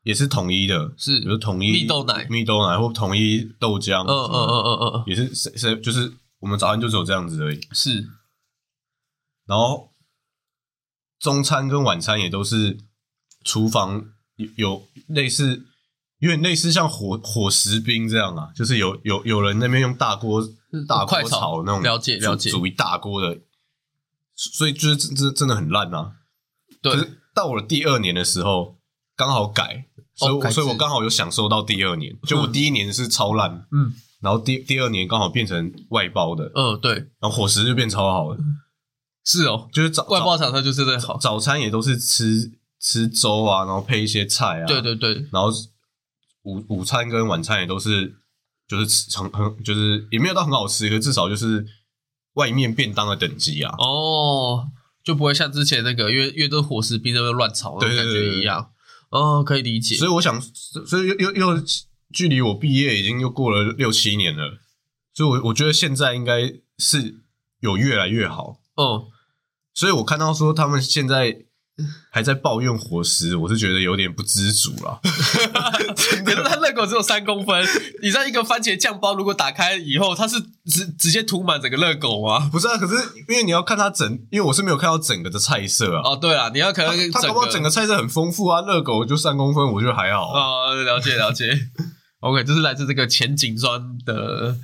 [0.05, 7.61] 也是统一的，是比如统一蜜豆奶蜜豆奶或统一豆浆，嗯嗯嗯嗯嗯嗯，也是谁谁就是我们早餐就只有这样子而已。
[7.73, 8.09] 是
[9.47, 9.91] 然后
[11.21, 12.79] 中餐跟晚餐也都是
[13.45, 14.05] 厨房
[14.37, 15.67] 有有类似，
[16.19, 20.43] 有点类似像火火食兵这样啊，就是有有有人那边用大锅
[20.89, 23.39] 大锅快炒炒那种，了解了解煮煮一大锅的，
[24.35, 26.13] 所以就是真真真的很烂啊。
[26.83, 28.77] 可对，是到我的第二年的时候，
[29.17, 32.17] 刚好改，所以所以我刚好有享受到第二年。
[32.23, 38.39] 就我第一年是超烂，嗯然后第第二年刚好变成外包的，嗯对，然后伙食就变超好了。
[39.25, 41.19] 是哦，就是早外包厂商就真的好。
[41.19, 45.51] 早餐也都是吃吃粥啊，然后配一些菜啊，对，对对，然后
[46.47, 48.15] 午午餐跟晚餐也都是
[48.67, 51.67] 就是吃很很就是也没有到很好吃，可至少就是
[52.35, 53.75] 外面便当的等级啊。
[53.79, 54.69] 哦，
[55.05, 58.71] 就不会像之前那个，因为因为都是伙食兵在那乱炒那种感觉一样。
[59.11, 59.97] 哦，可以理解。
[59.97, 61.63] 所以我想，所以又又又
[62.13, 64.59] 距离我毕业已经又过了六七年了，
[65.13, 67.21] 所以我我觉得现在应该是
[67.61, 68.61] 有越来越好。
[68.75, 69.09] 哦，
[69.73, 71.46] 所以我看到说他们现在
[72.11, 74.99] 还在抱怨伙食，我是觉得有点不知足了。
[76.25, 77.63] 可是它热狗只有三公分，
[78.03, 82.49] 你知道一个番茄酱包如果打开以后，它是直直接涂满整个热狗吗？
[82.51, 82.95] 不是啊，可是
[83.29, 86.03] 因为你要看它整，因为我是没有看到整个的菜色啊。
[86.13, 90.41] 哦，对了，你要可能它搞不好整个菜色很丰富啊，热狗就三公分，我觉得还好啊。
[90.41, 91.45] 哦，了解了解。
[92.21, 94.57] OK，这是来自这个前警专的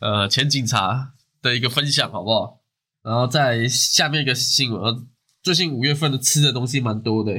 [0.00, 1.08] 呃前警察
[1.42, 2.60] 的一个分享，好不好？
[3.02, 5.02] 然后在下面一个新闻，呃
[5.42, 7.32] 最近五月份的吃的东西蛮多的，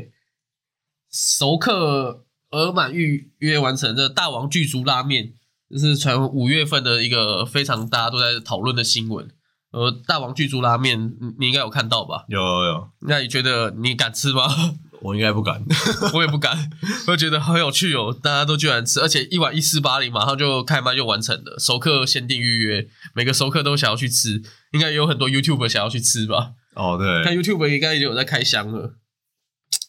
[1.10, 5.34] 熟客额满预约完成的大王巨足拉面，
[5.70, 9.30] 这是传五月份的一个非常大家都在讨论的新闻。
[9.71, 12.25] 呃，大王巨足拉面，你你应该有看到吧？
[12.27, 14.44] 有有有，那你觉得你敢吃吗？
[15.02, 15.63] 我应该不敢。
[16.13, 16.69] 我也不敢，
[17.08, 26.52] 我觉得好有趣哦，大家都居然吃，而且一碗一四八零马上就开卖就完成了，熟客限定预约，每个熟客都想要去吃，应该有很多 YouTube 想要去吃吧？
[26.76, 28.96] 哦，对看，YouTube 应该也有在开箱了，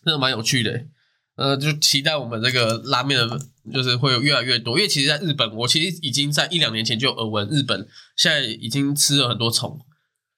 [0.04, 0.86] 真的蛮有趣的。
[1.36, 3.40] 呃，就期待我们这个拉面的，
[3.72, 4.78] 就是会有越来越多。
[4.78, 9.80] 因为其实，在日本，我其实已经在一两年前就耳闻，日本现在已经吃了很多虫，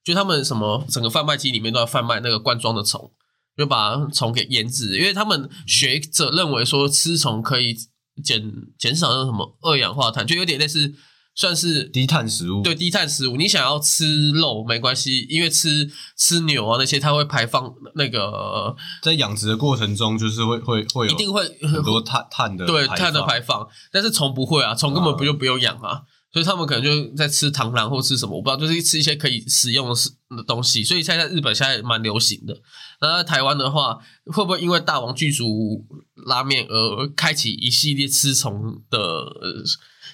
[0.03, 3.13] 就他们什么整个贩卖机里面都要贩卖那个罐装的虫，
[3.59, 7.77] 就把虫给腌制，因为他们学者认为说吃虫可以
[8.25, 10.95] 减减少那什么二氧化碳，就有点类似
[11.37, 26.01] 算是低碳食物，对低碳食物，你想要吃肉没关系，因为吃吃牛啊那些，它会排放那个在养殖的过程中，就是会会会有一定会很多碳碳的排对碳的排放，但是虫不会啊，虫根本不就不用养啊，
[26.33, 32.59] 所以他们可能就在吃螳螂或吃什么，我不知道，就是吃一些可以食用的东西，所以现在在日本现在蛮流行的。
[33.03, 35.85] 那在台湾的话，会不会因为大王剧组
[36.27, 39.63] 拉面而开启一系列吃虫的呃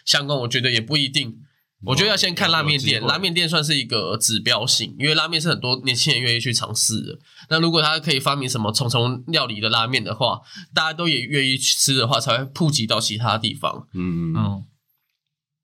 [0.05, 0.39] 相关？
[0.41, 1.39] 我觉得也不一定。
[1.85, 7.19] 我觉得要先看拉面店，拉面店算是一个指标性，因为拉面是很多年轻人愿意去尝试的。
[7.49, 10.43] 那如果他可以发明什么虫虫料理的拉面的话，
[10.73, 13.89] 大家都也愿意去吃的话，才会普及到其他地方。
[13.95, 14.37] 嗯嗯。
[14.37, 14.65] 嗯，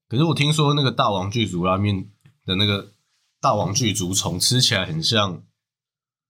[0.08, 2.08] 可是我听说那个大王巨足拉面
[2.44, 2.94] 的那个
[3.40, 5.44] 大王巨足虫吃起来很像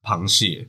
[0.03, 0.69] 螃蟹。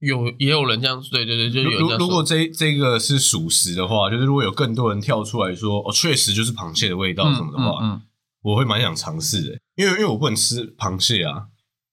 [0.00, 8.02] 有也有人这样，对对对，就有如果这这个是属实的话，就是如果有更多人跳出来说哦，确实就是螃蟹的味道什么的话，嗯嗯嗯
[8.42, 11.46] 我会蛮想尝试的，因为因为我不能吃螃蟹啊，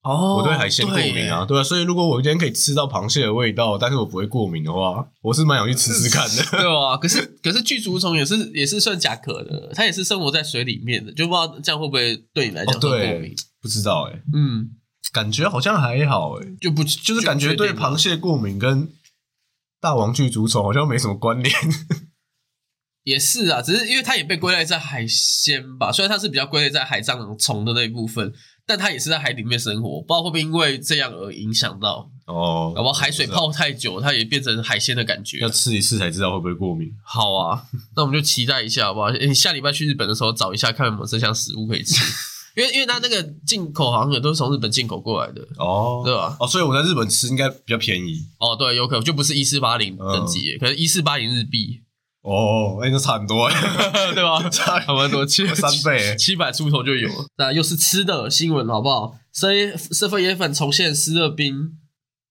[0.03, 6.43] 哦，我对海鲜过敏啊，对啊，所以如果我今天可以吃到螃蟹的味道，但是我不会过敏的话，我是蛮想去吃吃看的。
[6.61, 14.69] 对啊，可是可是巨足虫也是也是算甲壳的，它也是生活在水里面的，就不知道这样会不会对你来讲哦，会过对敏？，不知道哎、嗯，
[15.11, 18.89] 感觉好像还好哎、就不就是感觉对螃蟹过敏跟
[19.79, 21.53] 大王巨足虫好像没什么关联。
[23.03, 28.33] 也是啊，只是因为它也被归类在海鲜吧，虽然它是比较归类在海蟑虫的那一部分，
[28.65, 35.47] 但它也是在海里面生活，不知道会不会因为这样而影响到，哦，搞不好海水泡太久，它也变成海鲜的感觉要。
[35.47, 36.91] 吃一次才知道会不会过敏。
[37.03, 39.09] 好啊，那我们就期待一下好不好？
[39.09, 42.01] 诶你下礼拜去日本的时候找一下，看有没有这项食物可以吃，
[42.55, 46.37] 因为因为它那个进口好像也都是从日本进口过来的，哦，对吧？
[46.39, 48.19] 哦，所以我在日本吃应该比较便宜。
[48.39, 51.81] 哦，对，有可能就不是一四八零等级，可能一四八零日币，
[52.21, 53.49] 哦，哎、那差很多，
[54.15, 54.41] 对吧？
[54.49, 57.09] 差差蛮多，七三倍七百出头就有。
[57.37, 59.15] 那又是吃的新闻，好不好？
[59.33, 61.77] 社社粉椰粉重现湿热冰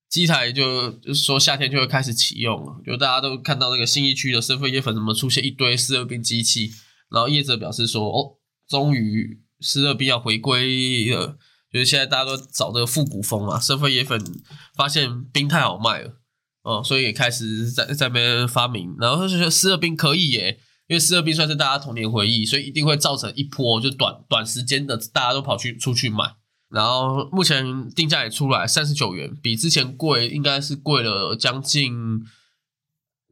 [0.09, 6.70] 机台就，就是说夏天就会开始启用了，就大家都看到那个新一区的生粉椰粉怎么出现一堆湿热冰机器，
[7.11, 11.38] 然后业者表示说，哦，终于湿热冰要回归了。
[11.72, 14.24] 就是现在大家都找这个复古风嘛，生粉椰粉
[14.76, 16.12] 发现冰太好卖了，
[16.62, 26.36] 哦，所以也开始在在那边发明，然后就觉得湿热冰可以耶，因为湿热冰算是大家童年回忆，所以一定会造成一波就短短时间的大家都跑去出去买。
[26.68, 32.22] 然后目前定价也出来，三十九元，比之前贵，应该是贵了将近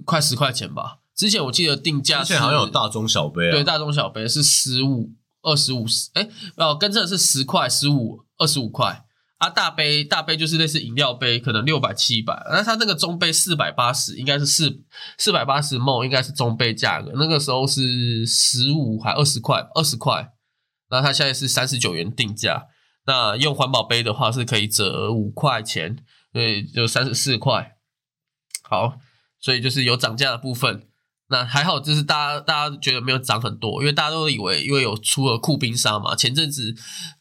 [0.05, 0.99] 快十块钱吧。
[1.15, 3.53] 之前我记得定价是之前好像有大中小杯啊。
[3.53, 5.13] 对，大中小杯是十五、
[5.43, 9.05] 二十五十，哎，哦，跟正是十块、十五、二十五块
[9.39, 9.51] 啊。
[9.51, 12.41] 大杯大杯就是类似饮料杯，可能六百、七百。
[12.51, 14.83] 那它那个中杯四百八十，应该是四
[15.19, 17.13] 四百八十 m 应该是中杯价格。
[17.15, 20.33] 那个时候是十五还二十块，二十块。
[20.91, 22.67] 那它现在是三十九元定价。
[23.07, 25.97] 那用环保杯的话是可以折五块钱，
[26.33, 27.77] 对，就三十四块。
[28.63, 28.99] 好，
[29.41, 30.87] 所以就是有涨价的部分。
[31.33, 36.75] 那还好，就是大家大家觉得没有涨很多，因为大家都以为因为有出了酷冰沙嘛，前阵子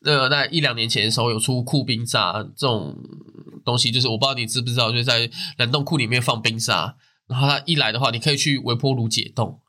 [0.03, 2.95] 呃在一两年前的时候有出酷冰沙这种
[3.63, 6.95] 东西，就是我不知道你知不知道，就是在冷冻库里面放冰沙，
[7.27, 9.61] 然后它一来的话，你可以去微波炉解冻，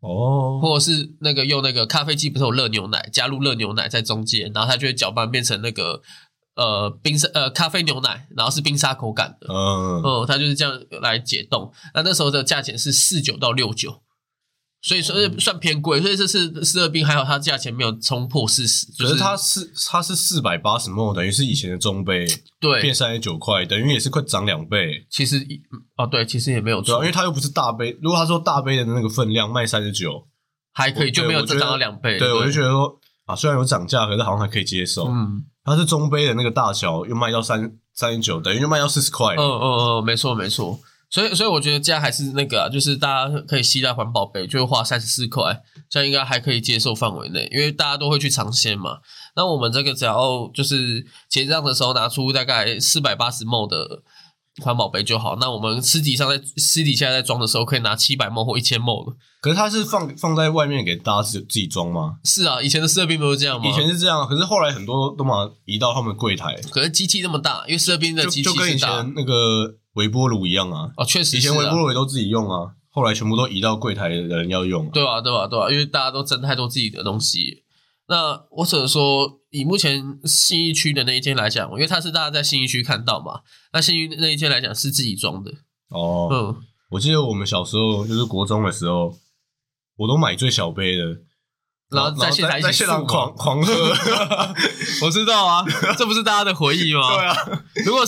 [0.00, 6.02] 哦，或者是那个用那个咖啡机不是有热牛奶，加入热牛奶在中间，然后它就会搅拌变成那个
[6.58, 9.46] 呃冰沙呃咖啡牛奶，然后是冰沙口感的。
[9.48, 11.72] 嗯，哦，它就是这样来解冻。
[11.94, 14.02] 那那时候的价钱是四九到六九，
[14.82, 16.02] 所以说嗯算偏贵。
[16.02, 18.86] 所以这次四二冰还好，它价钱没有冲破四十。
[18.92, 22.26] 就可是它是它是四百八十 ml，等于是以前的中杯
[22.58, 25.06] 对变，三十九块，等于也是快涨两倍。
[25.08, 25.62] 其实一
[25.96, 27.96] 哦对，其实也没有错因为，它又不是大杯。
[28.02, 30.26] 如果他说大杯的那个分量卖三十九，
[30.72, 32.18] 还可以就没有增长到两倍。
[32.18, 35.06] 对，我就觉得说啊，虽然有涨价，可是好像还可以接受。
[35.08, 39.38] 嗯它是中杯的那个大小又卖到三三十九，等于又卖到四十块嗯。
[39.38, 39.60] 嗯
[39.98, 40.80] 嗯，没错没错。
[41.10, 48.98] 所以所以我觉得这样还是那个啊，就是大家可以携带环保杯，就花三十四块，这样应该还可以接受范围内，因为大家都会去尝鲜嘛。
[49.34, 54.02] 那我们这个只要就是结账的时候拿出大概四百八十 ml 的
[54.62, 55.36] 环保杯就好。
[55.40, 59.16] 那我们私底上在私底下在装的时候，可以拿七百 ml 或一千 ml 的。
[59.40, 62.16] 可是它是放放在外面给大家自自己装吗？
[62.24, 63.68] 是啊，以前的湿热冰不是这样吗？
[63.68, 70.90] 以前是这样，可是后来很多都把它移到他们的柜台，可是机器那么大，因为设备的机就就跟以前那个微波炉一样啊。
[70.96, 74.90] 哦，确实以前微波炉也都自己用啊，后来全部都移到柜台的人要用、啊。
[74.92, 77.62] 对啊，对啊，对啊，因为大家都争太多自己的东西。
[78.08, 83.40] 那我只能说，以目前信义区的那一间来讲，因为它是大家在信义区看到嘛，
[83.72, 85.50] 那信义那一间来讲是自己装的，
[85.88, 89.16] 哦，嗯，我记得我们小时候就是国中的时候，
[89.96, 91.20] 我都买最小杯的，
[91.90, 93.72] 然后在现场一起在现场漱嘛狂狂喝。
[95.06, 95.64] 我知道啊，
[95.96, 97.00] 这不是大家的回忆吗？
[97.16, 97.34] 对啊，
[97.86, 98.04] 如果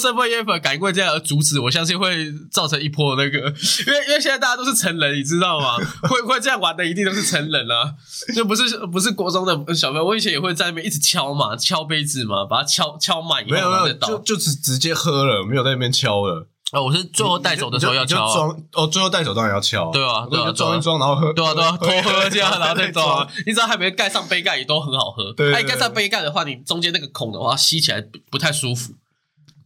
[0.61, 5.77] 敢因为这样而阻止，我相信会造成一波那个，因为因为现在大家都是成人，你知道吗？
[6.09, 7.95] 会会这样玩的一定都是成人啊，
[8.35, 10.05] 就不是不是国中的小朋友。
[10.05, 13.95] 我以前也会在那边一直敲嘛，敲杯子嘛，把它敲敲满以后没有没有。
[13.95, 16.47] 就就直直接喝了，没有在那边敲了。
[16.73, 18.33] 哦，我是最后带走的时候要就敲啊。
[18.33, 19.91] 装哦，最后带走当然要敲。
[19.91, 21.33] 对啊对啊装一装，然后喝。
[21.33, 23.29] 对啊，对啊， 偷喝这样，然后再装啊。
[23.45, 25.33] 你只要还没盖上杯盖，也都很好喝。
[25.33, 28.93] 对对对哎，盖上杯盖的话，你中间那个孔的话，吸起来不不太舒服。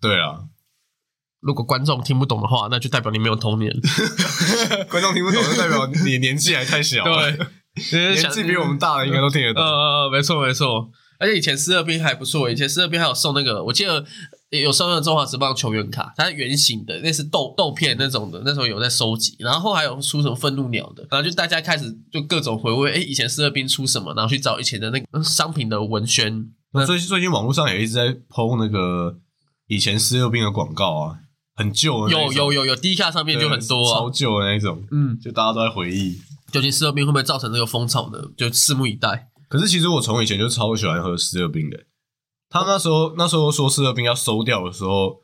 [0.00, 0.40] 对啊，
[1.40, 3.70] 如果观众听不懂的话，那就代表你没有童年。
[4.88, 7.05] 观众听不懂，就代表你年纪还太小。
[7.05, 7.38] 对，
[8.14, 9.62] 年纪比我们大的应该都听得呃懂。
[9.62, 10.88] 呃，没错没错。
[11.20, 14.05] 而且以前四二冰还不错，以前四二冰还有送那个，我记得
[14.61, 19.36] 有送那个中华职棒球员卡，它是圆形的，那是豆豆片那种的，那时候有在收集。
[19.38, 26.48] 然后还有出什么愤怒鸟的，然后就大家开始就各种回味，哎，以前四二兵出什么，然后去找以前的那个商品的文宣。
[26.72, 29.18] 那最最近网络上也一直在剖那个
[29.68, 31.18] 以前四二兵的广告啊，
[31.55, 34.11] 很旧有有有有，低卡上面就很多超啊。
[34.12, 36.20] 旧的那一种，嗯，就大家都在回忆。
[36.52, 38.18] 究竟四二兵会不会造成这个风潮呢？
[38.36, 39.28] 就拭目以待。
[39.48, 41.78] 可是其实我从以前就超喜欢喝四二兵的。
[42.55, 45.16] 他那时候那时候说四二兵要收掉的时候，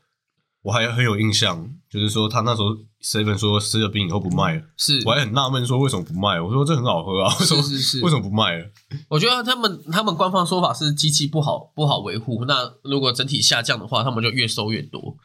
[0.63, 6.41] 我还很有印象，就是说他那时候 seven 说四二兵以后不卖了，是，我还很纳闷说为什么不卖？
[6.41, 8.65] 我说这很好喝啊，为什么是是是为什么不卖了？
[9.07, 15.15] 我觉得他们他们官方说法是机器不好不好维护，那如果整体下降的话，他们就越收越多。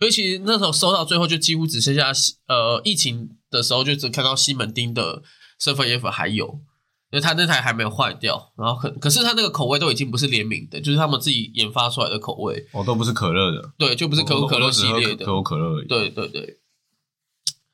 [0.00, 5.22] 所以其实那时候收到最后就几乎只剩下西呃疫情的时候就只看到西门町的
[5.60, 6.58] Seven F 还有，
[7.12, 15.86] 因为他那台还没有坏掉，然后可可是他那个口味都已经不是联名的，就是他们自己研发出来的口味，哦，都不是可乐的，对，就不是可口可乐系列的可，口可乐而已。
[15.86, 16.58] 对对对。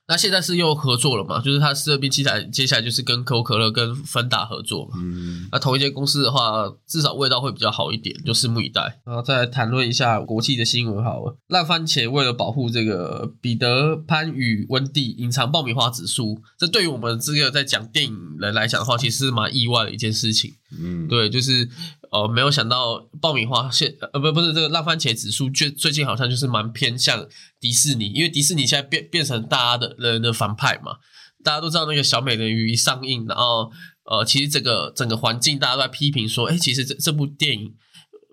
[0.09, 1.39] 那现在是又合作了嘛？
[1.43, 4.93] 就是它四二兵器材接下来就是跟可口可乐跟芬达合作嘛。
[4.97, 9.01] 嗯，那同一间公司的话，至少味道会比较好一点，就拭目以待。
[9.05, 11.37] 然后再来谈论一下国际的新闻好了。
[11.49, 20.55] 烂番茄为了保护这个彼得潘与温蒂隐藏爆米花指数，这对于我们这个在讲电影人来讲的话，其实是蛮意外的一件事情。
[20.81, 21.69] 嗯，对，就是
[22.11, 27.27] 呃，没有想到爆米花现呃不不是这个烂番茄指数，最最近好像就是蛮偏向
[27.61, 30.97] 迪士尼，因为迪士尼现在变变成大家的人的反派嘛。
[31.45, 33.71] 大家都知道那个小美人鱼一上映，然后
[34.05, 37.75] 呃，其实这个整个环境大家都在批评说，哎，其实这这部电影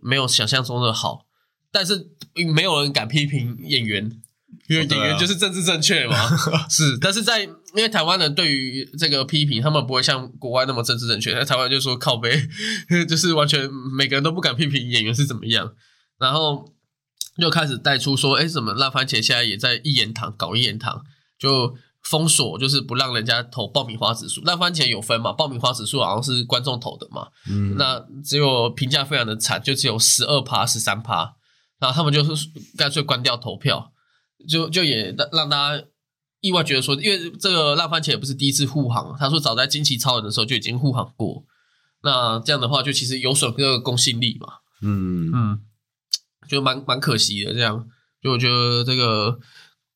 [0.01, 1.28] 没有想象中的好，
[1.71, 2.09] 但是
[2.53, 4.11] 没有人敢批评演员，
[4.67, 6.17] 因为演员就是政治正确嘛。
[6.67, 12.32] 是，但是在因为台湾人对于这个批评，他们不会像国外那么政治正确，在台湾就说靠背，
[13.07, 15.73] 就是完全每个人都不敢批评演员是怎么样，
[16.17, 16.73] 然后
[17.39, 21.03] 就开始带出说，哎，怎么烂番茄现在也在一言堂搞一言堂，
[21.38, 24.41] 就封锁，就是不让人家投爆米花指数。
[24.41, 31.36] 烂番茄有分嘛，爆米花指数好像是观众投的嘛，嗯，那只有评价非常的惨，就只有十二趴、十三趴，
[31.80, 32.47] 然后他们就是
[32.78, 33.91] 干脆关掉投票，
[34.47, 35.84] 就就也让让大家
[36.46, 41.43] 意外觉得说，因为这个烂番茄也不是第一次护航，他说早在惊奇超人的时候就已经护航过，
[42.04, 44.48] 那这样的话就其实有损这个公信力嘛，
[44.84, 45.60] 嗯嗯，
[46.48, 47.52] 就蛮蛮可惜的。
[47.52, 47.88] 这样，
[48.22, 49.39] 就我觉得这个，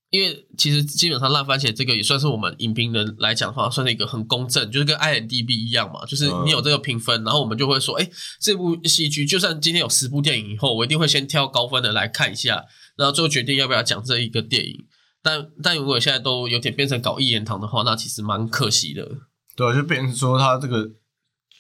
[0.09, 8.09] 因为其实基本上烂番茄这个也算是我们影评人来讲的话，算是一个很公正，就是跟 IMDB 一样嘛，就是你有这个评分，然后我们就会说，哎，
[8.41, 14.85] 这部戏剧就算今天有十部电影以后，我一定会先挑高分的来看一下，然后最后决定要不要讲这一个电影。
[15.21, 19.07] 但但如果现在都有点变成搞一言堂的话，那其实蛮可惜的。
[19.55, 20.89] 对啊，就变成说他这个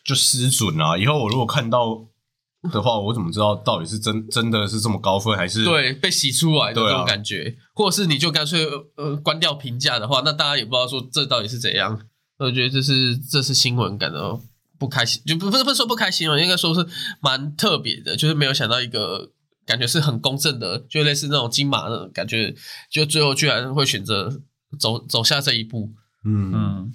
[0.05, 0.97] 就失准啊。
[0.97, 2.07] 以后我如果看到
[2.71, 12.01] 的话，我怎么知道到底是真真的是这么高分，还是对，被洗出来的对啊这种感觉，或者是你就干脆呃关掉评价的话，那大家也不知道说这到底是怎样。
[12.37, 14.41] 我觉得这是这是新闻感到
[14.77, 16.87] 不开心，就不不是不是说不开心哦，应该说是
[17.19, 19.31] 蛮特别的，就是没有想到一个
[19.69, 22.55] 感觉是很公正的，就类似那种金马的感觉，
[22.89, 24.41] 就最后居然会选择
[24.79, 25.93] 走走下这一步。
[26.25, 26.91] 嗯嗯，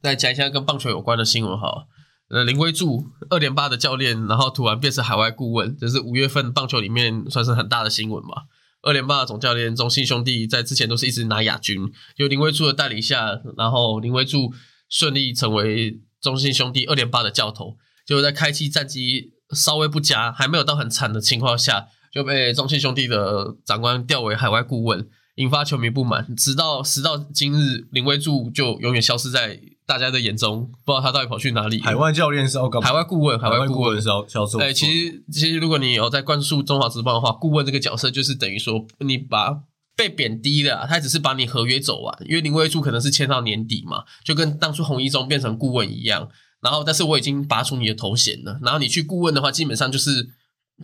[0.00, 1.86] 再讲一下跟棒球有关的新闻哈。
[2.30, 8.44] 呃，林威柱二连八的教练，然后突然变成海外顾问，这是五月份棒球里面算是很大的新闻嘛。
[8.80, 14.54] 二连霸的总教练中信兄弟在之前都是一直拿亚军，就林威柱的带领下，然后林威柱
[14.88, 17.76] 顺利成为中信兄弟二连霸的教头。
[18.06, 26.34] 就在开季战绩稍微不佳，还没有到很惨的情况下，就被中信兄弟的长官调为海外顾问，引发球迷不满。
[26.36, 31.80] 直到时到今日，林威柱就永远消失在大家的眼中，不知道他到底跑去哪里。
[31.80, 32.88] 海外教练是要干嘛？
[32.88, 34.58] 海外顾问，海外顾问是要销售。
[34.58, 39.62] 哎，其实其实如果你有在关注中华职棒的话，顾问这个角色就是等于说你把
[39.96, 46.28] 被贬低了，他只是把你合约走完，因为林威柱可能是签到年底嘛，就跟当初洪一中变成顾问一样。
[46.62, 48.60] 然后，但是我已经拔出你的头衔了。
[48.62, 50.28] 然后你去顾问的话，基本上就是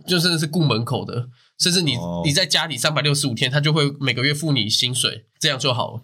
[0.05, 6.01] 就真的是顾门口的，甚至你你在家里三百六十五天，他就会每个月付你薪水，这样就好了。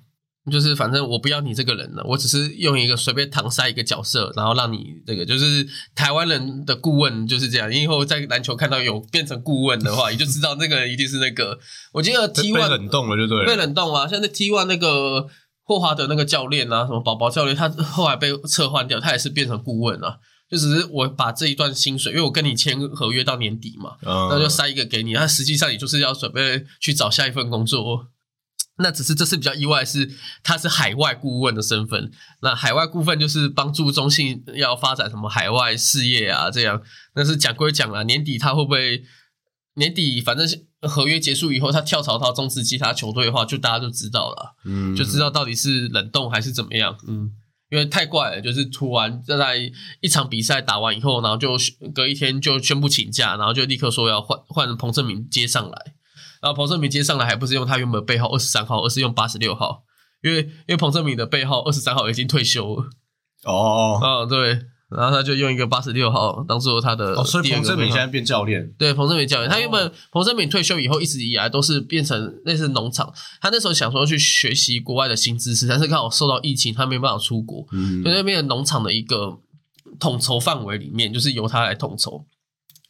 [0.49, 7.73] 就是反正我不要你这个人了，我只是用一个随便搪塞一个角色，然后让你这个就是台湾人的顾问就是这样。
[7.73, 11.59] 以后在篮球看到有变成顾问的话， 你就知道那个人一定是那个。
[11.91, 15.28] 我记得 T one 冷冻了就对，被冷冻啊，像那 T one 那个。
[15.66, 20.20] 霍华德那个教练啊，什么宝宝教练，他后来被撤换掉，他也是变成顾问了。
[20.47, 25.13] 就只是我把这一段薪水，因为我跟你签合约到年底嘛，那就塞一个给你。
[25.13, 28.07] 那实际上你就是要准备去找下一份工作。
[28.78, 30.11] 那只是这次比较意外，是
[30.43, 32.11] 他是海外顾问的身份。
[32.41, 36.80] 那海外顾问就是帮助中信要发展什么海外事业啊，这样。
[37.16, 39.03] 但是讲归讲啊，年底他会不会？
[39.78, 40.47] 年底反正
[40.88, 47.31] 合约结束以后，他跳槽到中职其他球队的话，就大家就知道了，嗯，就知道到底是冷冻还是怎么样，嗯，
[47.69, 49.71] 因为太怪了，就是突然在
[50.01, 51.57] 一场比赛打完以后，然后就
[51.93, 55.93] 隔一天就宣布请假，然后就立刻说要换换彭正明接上来，
[56.41, 59.83] 然后彭正明接上来还不是用他原本背号二十三号，而是用八十六号，
[60.23, 62.89] 因为因为彭正明的背号二十三号已经退休了，
[63.43, 64.61] 哦，嗯，对。
[64.89, 67.13] 然后他就用一个八十六号当做他的。
[67.13, 68.71] 哦，所以彭正敏现在变教练。
[68.77, 73.13] 对，彭正敏教练，他原本彭正敏退休以后一直以来都是变成类似农场。
[73.41, 79.39] 他那时候想说去学习国外的新知识，但是刚好受到疫情，他没办法出国，所以那边的农场的一个
[79.99, 82.25] 统筹范围里面，就是由他来统筹。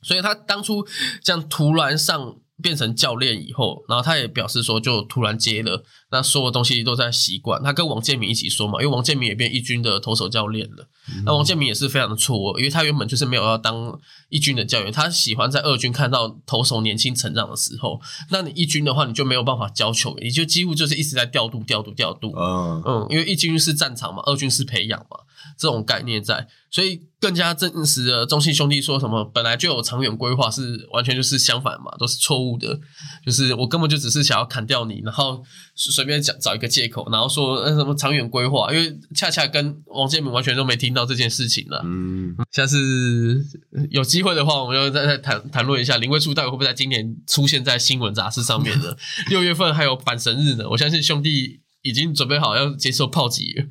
[0.01, 0.85] 所以他当初
[1.23, 2.35] 这样突然上。
[2.63, 5.83] 变成教练以后，然后他也表示说，就突然接了，
[6.15, 7.61] 那所有东西都在习惯。
[7.61, 10.87] 他跟王建民一起说嘛，因为王建民也变一军的投手教练了。
[11.25, 13.99] 那王建民也是非常的错愕，因为他原本就是没有要当
[14.29, 17.99] 一军的教练，他喜欢在二军看到投手年轻成长的时候。
[18.31, 22.33] 那你一军的话，你就没有办法教球，你就几乎就是一直在调度、调度、调度。
[22.37, 25.17] 嗯嗯，因为一军是战场嘛，二军是培养嘛，
[25.57, 27.01] 这种概念在，所以。
[27.17, 32.79] 更加证实了中信兄弟说什么本来就有长远规划是完全就是相反嘛，都是错误的。
[33.25, 35.41] 就是我根本就只是想要砍掉你，然后
[35.75, 41.81] 随便讲找一个借口，然后说那什么长远规划，因为恰恰跟王建民完全都没听到这件事情了。
[41.83, 43.45] 嗯，下次
[43.91, 48.95] 有机会的话，我们就再再谈谈论一下林慧柱到底会不会在今年出现在新闻杂志上面呢。
[49.29, 53.67] 六月份还有反神日呢，我相信兄弟已经准备好要接受炮击。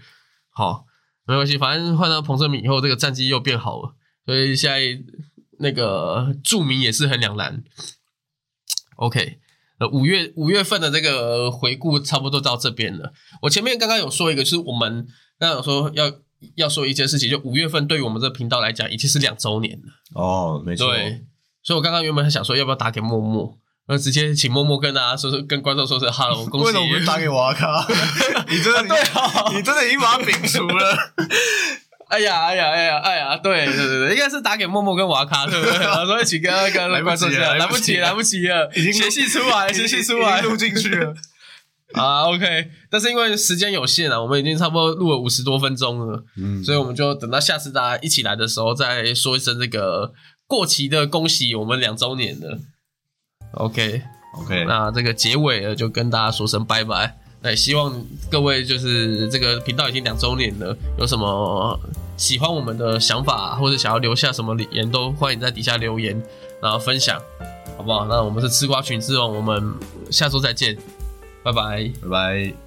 [0.50, 0.86] 好。
[1.26, 3.96] 没关系，反正换到彭正明以后，这个战绩又变好了，
[4.26, 4.78] 所以现在
[5.58, 7.64] 那个著名也是很两难。
[8.96, 9.38] OK，
[9.78, 13.12] 呃，五月五月份的这个回顾差不多到这边了。
[13.42, 15.06] 我前面刚刚有说一个，就是我们
[15.38, 16.12] 刚刚有说要
[16.54, 19.92] 要说一件事情，就五月份对于我们这个频道来讲，已经是两周年了。
[20.14, 20.92] 哦，没错。
[20.92, 21.24] 对，
[21.62, 23.58] 所以我刚刚原本还想说，要不要打给默默。
[23.86, 26.66] 那直接请默默跟大家说说，跟观众说声 “hello”，恭喜！
[26.68, 27.86] 为什么不打给瓦卡？
[28.48, 30.96] 你真的对啊，你真的已经把他摒除了。
[32.08, 35.78] 哎呀，哎呀，哎呀，哎呀，对对对对，应该是打给默默跟瓦卡，对不对？
[35.78, 41.14] 然后一起跟跟 来观众讲，来不及，来不及了，已经写戏出来，写戏出来，录进去了。
[41.94, 50.12] 啊，OK，但是因为时间有限啊，我们已经差不多录了五十多分钟了，嗯，所以我们就等到下次大家一起来的时候，再说一声这个
[50.46, 52.58] 过期的恭喜我们两周年的。
[53.52, 57.16] OK，OK，那这个结尾了就跟大家说声拜拜。
[57.44, 57.94] 哎希望
[58.30, 61.78] 各位就是这个频道已经两周年了，有什么
[62.16, 66.20] 喜欢我们的想法，或者想要留下什么留言，都欢迎在底下留言，
[66.62, 67.20] 然后分享，
[67.76, 68.06] 好不好？
[68.06, 69.74] 那我们是吃瓜群之王，我们
[70.10, 70.74] 下周再见，
[71.42, 72.63] 拜拜，拜拜。